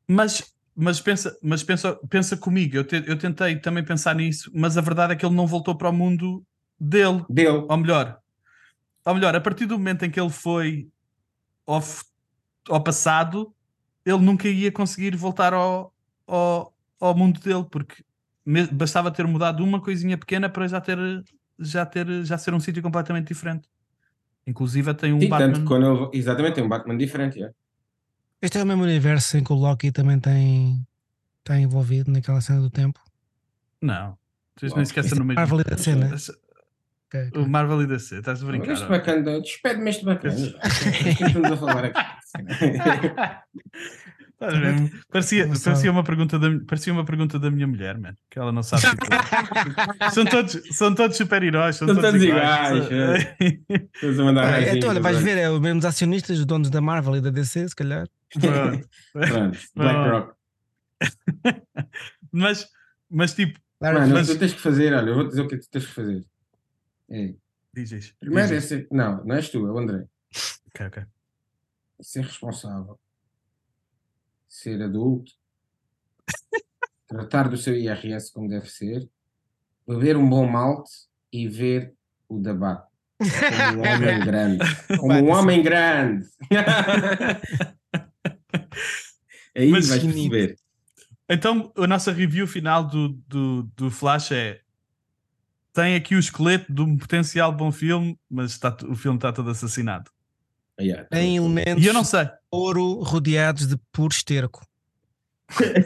[0.09, 0.43] Mas,
[0.75, 4.81] mas, pensa, mas pensa, pensa comigo, eu, te- eu tentei também pensar nisso, mas a
[4.81, 6.45] verdade é que ele não voltou para o mundo
[6.85, 7.25] dele.
[7.29, 7.67] Dele.
[7.69, 8.19] Ou melhor,
[9.05, 10.89] ou melhor, a partir do momento em que ele foi
[11.67, 11.83] ao,
[12.69, 13.55] ao passado,
[14.05, 15.93] ele nunca ia conseguir voltar ao,
[16.27, 18.03] ao, ao mundo dele, porque
[18.73, 20.99] bastava ter mudado uma coisinha pequena para já ter
[21.59, 23.69] já ter já ser um sítio completamente diferente.
[24.47, 25.53] Inclusive tem um Sim, Batman.
[25.53, 27.37] tanto ele, exatamente, tem um Batman diferente.
[27.37, 27.55] yeah.
[28.43, 30.87] Este é o mesmo universo em que o Loki também tem,
[31.39, 33.01] está envolvido naquela cena do tempo.
[33.81, 34.19] Não,
[34.57, 35.39] vocês nem sequer estão no meio.
[35.39, 36.15] Marvel e da cena.
[37.15, 37.31] Ok.
[37.41, 38.73] O Marvel e DC, estás a brincar?
[38.73, 40.35] Este bacana, despede-me este bacana.
[40.35, 42.01] O que é que estamos a falar aqui?
[44.35, 44.91] Estás a ver?
[45.11, 48.65] Parecia, parecia, uma pergunta da, parecia uma pergunta da minha mulher, man, que ela não
[48.65, 48.83] sabe.
[50.13, 52.89] são todos, são todos super-heróis, são, São todos todos iguais.
[53.95, 56.69] Estamos a mandar Ah, raizinhos então, olha, vais ver, é os mesmos acionistas, os donos
[56.69, 58.09] da Marvel e da DC, se calhar.
[58.39, 58.89] Pronto.
[59.13, 60.33] Pronto, BlackRock.
[62.33, 62.67] mas,
[63.09, 65.55] mas tipo, Claro, Mano, mas- tu tens que fazer, olha, eu vou dizer o que
[65.55, 66.25] é que tu tens que fazer.
[67.15, 67.33] É,
[67.73, 68.17] diz isto.
[68.19, 68.77] primeiro é diz isto.
[68.77, 70.09] ser, não, não és tu, é o André.
[70.69, 71.05] Ok, ok.
[72.01, 72.99] Ser responsável.
[74.49, 75.33] Ser adulto.
[77.07, 79.09] tratar do seu IRS como deve ser.
[79.87, 80.91] Beber um bom malte
[81.33, 81.95] e ver
[82.29, 82.93] o debate.
[83.19, 84.59] Como um homem grande.
[84.99, 86.27] Como um homem grande.
[89.57, 90.57] Aí Mas vais perceber.
[91.29, 94.64] Então, a nossa review final do, do, do Flash é.
[95.75, 99.51] Tem aqui o esqueleto de um potencial bom filme, mas está, o filme está todo
[99.51, 100.11] assassinado.
[100.81, 102.25] Yeah, Tem elementos E eu não sei.
[102.25, 104.67] de ouro rodeados de puro esterco.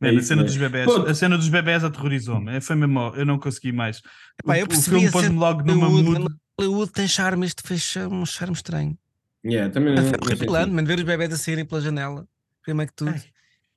[0.00, 0.46] Man, a isso cena mesmo.
[0.46, 1.02] dos bebés, Pô.
[1.02, 2.60] a cena dos bebés aterrorizou-me.
[2.60, 3.98] Foi mesmo, eu não consegui mais.
[4.42, 6.34] Epá, o, eu o percebi filme a pôs-me logo numa Hollywood, mood.
[6.58, 8.96] Hollywood tem charme, este fez um charme estranho.
[9.44, 10.74] Yeah, também não, Foi não horripilante, senti.
[10.76, 12.26] mano, ver os bebés a saírem pela janela.
[12.62, 13.10] Primeiro que tudo.
[13.10, 13.22] Ai.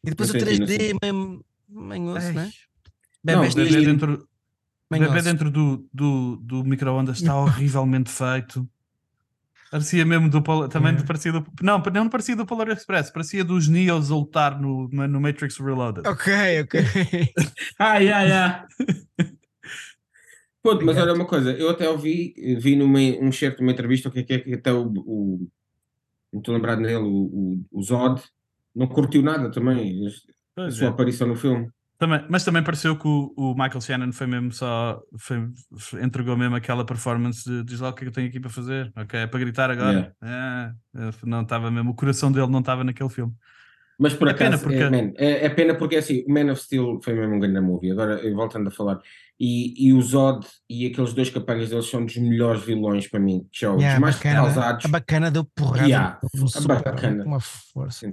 [0.04, 2.52] E depois Não o senti, não 3D meio manhoso, né?
[3.24, 3.86] Não, Bebés O bebê e-
[5.00, 8.68] dentro, o bebê dentro do, do, do micro-ondas está horrivelmente feito.
[9.72, 11.08] Parecia mesmo do Polar, também Yeah.
[11.08, 15.22] parecia do, não, não parecia do Polar Express, parecia dos Neos a lutar no, no
[15.22, 16.06] Matrix Reloaded.
[16.06, 16.84] Ok, ok.
[17.80, 18.68] Yeah, yeah.
[20.62, 24.10] Pronto, mas olha uma coisa, eu até ouvi, vi numa, um certo de uma entrevista
[24.10, 25.48] o que é que é que até o, o
[26.32, 28.22] não estou lembrado nele, o, o, o Zod
[28.76, 30.12] não curtiu nada também, a
[30.56, 30.90] Pois sua é.
[30.90, 31.70] aparição no filme.
[32.02, 35.48] Também, mas também pareceu que o, o Michael Shannon foi mesmo só foi-
[35.78, 38.40] foi- entregou mesmo aquela performance de diz lá o que é que eu tenho aqui
[38.40, 40.12] para fazer, ok, é para gritar agora.
[40.20, 43.32] É, é, não estava mesmo, o coração dele não estava naquele filme.
[44.00, 46.52] Mas por É pena acaso, porque- é, man, é, é pena porque assim, o Man
[46.52, 49.00] of Steel foi mesmo um grande movie, agora voltando a falar,
[49.40, 53.48] e, e o Zod e aqueles dois capangas deles são dos melhores vilões para mim,
[53.52, 54.86] que são Yeah, os mais bacana, causados.
[54.86, 57.24] a bacana deu porrada Yeah, a super, bacana.
[57.26, 58.12] uma força.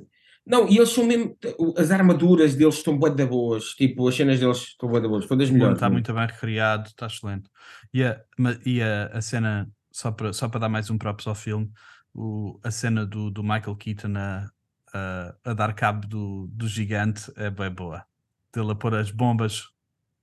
[0.48, 1.36] Não, e eles são mesmo.
[1.76, 3.74] As armaduras deles estão bué da boas.
[3.74, 5.26] Tipo, as cenas deles estão bué da boas.
[5.26, 5.74] Foi das melhores.
[5.74, 5.94] está mesmo.
[5.96, 7.50] muito bem recriado, está excelente.
[7.92, 8.18] E, a,
[8.64, 11.70] e a, a cena, só para, só para dar mais um props ao filme,
[12.14, 14.50] o, a cena do, do Michael Keaton a,
[14.94, 18.02] a, a dar cabo do, do gigante é bem boa.
[18.50, 19.68] Dele a pôr as bombas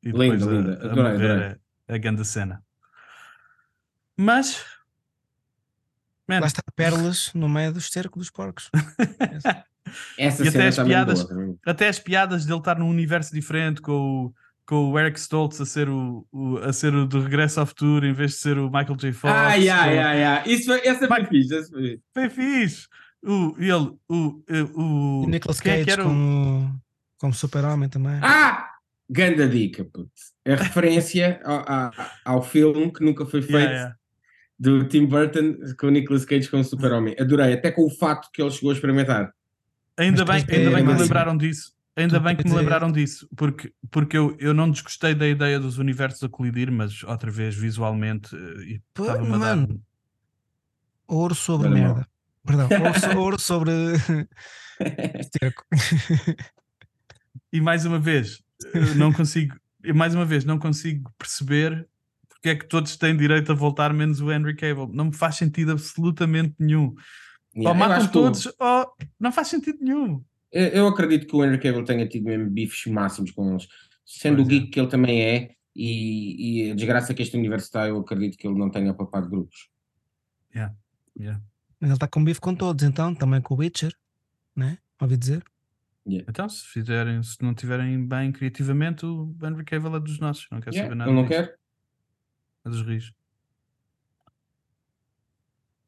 [0.04, 0.72] e Linda, depois a, linda.
[0.72, 1.56] a Adorei, morrer adorei.
[1.88, 2.64] é a grande cena.
[4.18, 4.66] Mas.
[6.28, 8.72] Man, Lá está pérolas no meio do esterco dos porcos.
[10.18, 11.60] Essa E até cena as mesmo piadas- boa também.
[11.66, 14.34] até as piadas dele estar num universo diferente com o,
[14.66, 18.06] com o Eric Stoltz a ser o, o- a ser o do Regresso ao Futuro
[18.06, 19.12] em vez de ser o Michael J.
[19.14, 19.34] Fox.
[19.34, 20.48] Ah, yeah, com- yeah, yeah.
[20.50, 21.56] Isso foi, essa foi Mike- fixe.
[21.56, 22.00] Essa foi...
[22.14, 22.88] Foi fixe.
[23.24, 26.82] O, ele, o, eh, o, E Nicolas é Cage o- como,
[27.20, 28.20] como super-homem também.
[28.22, 28.70] Ah!
[29.10, 30.10] Ganda dica, puto.
[30.48, 31.92] A referência ao, ao,
[32.26, 33.96] ao filme que nunca foi feito Yeah, yeah.
[34.60, 37.16] do Tim Burton com o Nicolas Cage como super-homem.
[37.20, 39.32] Adorei, até com o fato que ele chegou a experimentar.
[39.98, 41.74] Ainda bem, ainda bem que me lembraram disso.
[41.96, 45.78] Ainda bem que me lembraram disso, porque, porque eu, eu não desgostei da ideia dos
[45.78, 49.24] universos a colidir, mas outra vez visualmente eh, Pô, a dar.
[49.24, 49.82] mano.
[51.08, 51.78] Ouro sobre mal.
[51.78, 52.08] merda.
[52.46, 53.72] Perdão, ouro, ouro sobre.
[57.54, 58.44] E mais uma vez,
[58.74, 61.88] eh, não consigo, e mais uma vez, não consigo perceber
[62.46, 64.88] porque é que todos têm direito a voltar, menos o Henry Cable.
[64.94, 66.94] Não me faz sentido absolutamente nenhum.
[67.56, 70.24] Yeah, ou eu matam que o- todos, ou não faz sentido nenhum.
[70.52, 73.68] Eu, eu acredito que o Henry Cable tenha tido mesmo bifes máximos com eles,
[74.06, 74.54] sendo Pois o é.
[74.54, 78.38] geek que ele também é, e, e a desgraça que este universo está, eu acredito
[78.38, 79.70] que ele não tenha papado grupos.
[80.56, 80.74] Yeah.
[81.80, 83.94] Mas ele está com bife com todos, então, também com o Witcher,
[84.56, 84.78] né?
[85.02, 85.44] Ouvi dizer.
[86.06, 90.48] Então, se fizerem, se não tiverem bem criativamente, o Henry Cavill é dos nossos.
[90.52, 91.10] Não quer Yeah, saber nada.
[91.12, 91.42] ele não disso.
[91.42, 91.58] quer?
[92.66, 93.12] É dos rios.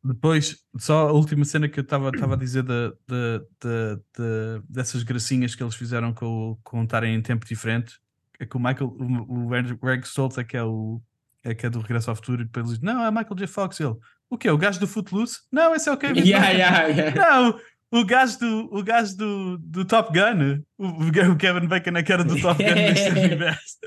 [0.08, 5.54] Depois, só a última cena que eu estava a dizer da, da- da- dessas gracinhas
[5.56, 7.96] que eles fizeram com, o- com estarem em tempo diferente
[8.40, 8.96] é que o Michael,
[9.28, 9.48] o,
[9.82, 11.02] Greg Stoltz é que é o
[11.44, 13.48] é que é do Regresso ao Futuro e depois ele diz, não, é Michael J.
[13.48, 13.96] Fox ele,
[14.30, 14.50] o quê?
[14.50, 15.38] O gajo do Footloose?
[15.52, 17.42] Não, esse é o Kevin Yeah, Bacon." yeah, yeah.
[17.42, 22.04] Não, o gajo do, o gajo do, do Top Gun o, o Kevin Bacon é
[22.04, 23.78] que era do Top Gun neste universo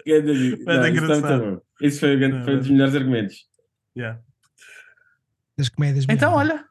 [0.86, 1.62] é engraçado.
[1.82, 3.36] Isso foi, foi um dos melhores argumentos.
[3.96, 4.20] Yeah.
[5.60, 6.16] Das comédias mesmo.
[6.16, 6.64] Então, olha,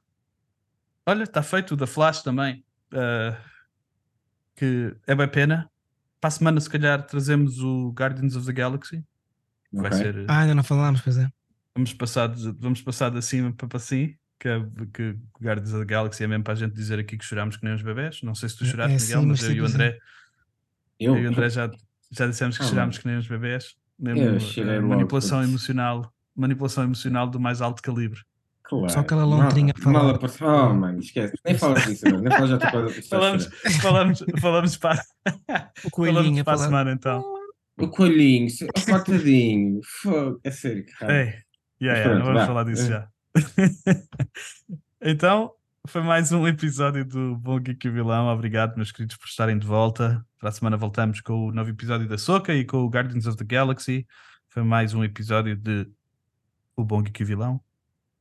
[1.06, 3.38] olha, está feito o da Flash também, eh,
[4.56, 5.70] que é bem pena.
[6.20, 9.04] Para a semana, se calhar, trazemos o Guardians of the Galaxy.
[9.72, 9.98] Vai Ok.
[10.00, 11.30] ser, eh, Ah, ainda não falámos, pois é.
[11.76, 14.60] vamos, passar de, vamos passar de cima para para assim, que, é,
[14.94, 17.64] que Guardians of the Galaxy é mesmo para a gente dizer aqui que chorámos que
[17.64, 18.22] nem os bebés.
[18.24, 20.00] Não sei se tu É- choraste, é Miguel, sim, mas mas eu e o André,
[21.00, 21.16] Eu?
[21.16, 21.70] eu e o André já,
[22.12, 23.76] já dissemos que Ah, chorámos que nem os bebés.
[23.98, 25.50] Mesmo, eh, logo, manipulação putz.
[25.50, 28.22] emocional, manipulação emocional do mais alto calibre.
[28.70, 28.90] Claro.
[28.90, 31.34] Só aquela lontrinha a Mal, mal Oh, mano, esquece.
[31.44, 32.22] Nem falas disso, mano.
[32.22, 33.02] Nem falas já outra coisa.
[33.10, 33.50] Falamos,
[33.82, 35.02] falamos, falamos para,
[35.84, 36.70] O falamos coelhinho a para a falar.
[36.70, 37.24] semana então.
[37.80, 39.82] O coelhinho, o fatadinho.
[39.84, 41.14] Fogo, é sério, cara.
[41.14, 41.34] Ei,
[41.82, 42.48] yeah, yeah, pronto, não vamos vá.
[42.48, 43.08] falar disso já.
[45.02, 45.52] então,
[45.88, 48.28] foi mais um episódio do Bom Geek e o Vilão.
[48.28, 50.24] Obrigado, meus queridos, por estarem de volta.
[50.38, 53.36] Para a semana voltamos com o novo episódio da Soca e com o Guardians of
[53.36, 54.06] the Galaxy.
[54.48, 55.90] Foi mais um episódio de
[56.76, 57.69] O Bom Geek e o Vilão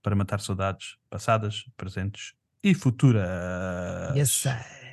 [0.09, 2.33] para matar saudades passadas, presentes
[2.65, 4.17] e futuras.
[4.17, 4.88] Yes, sir.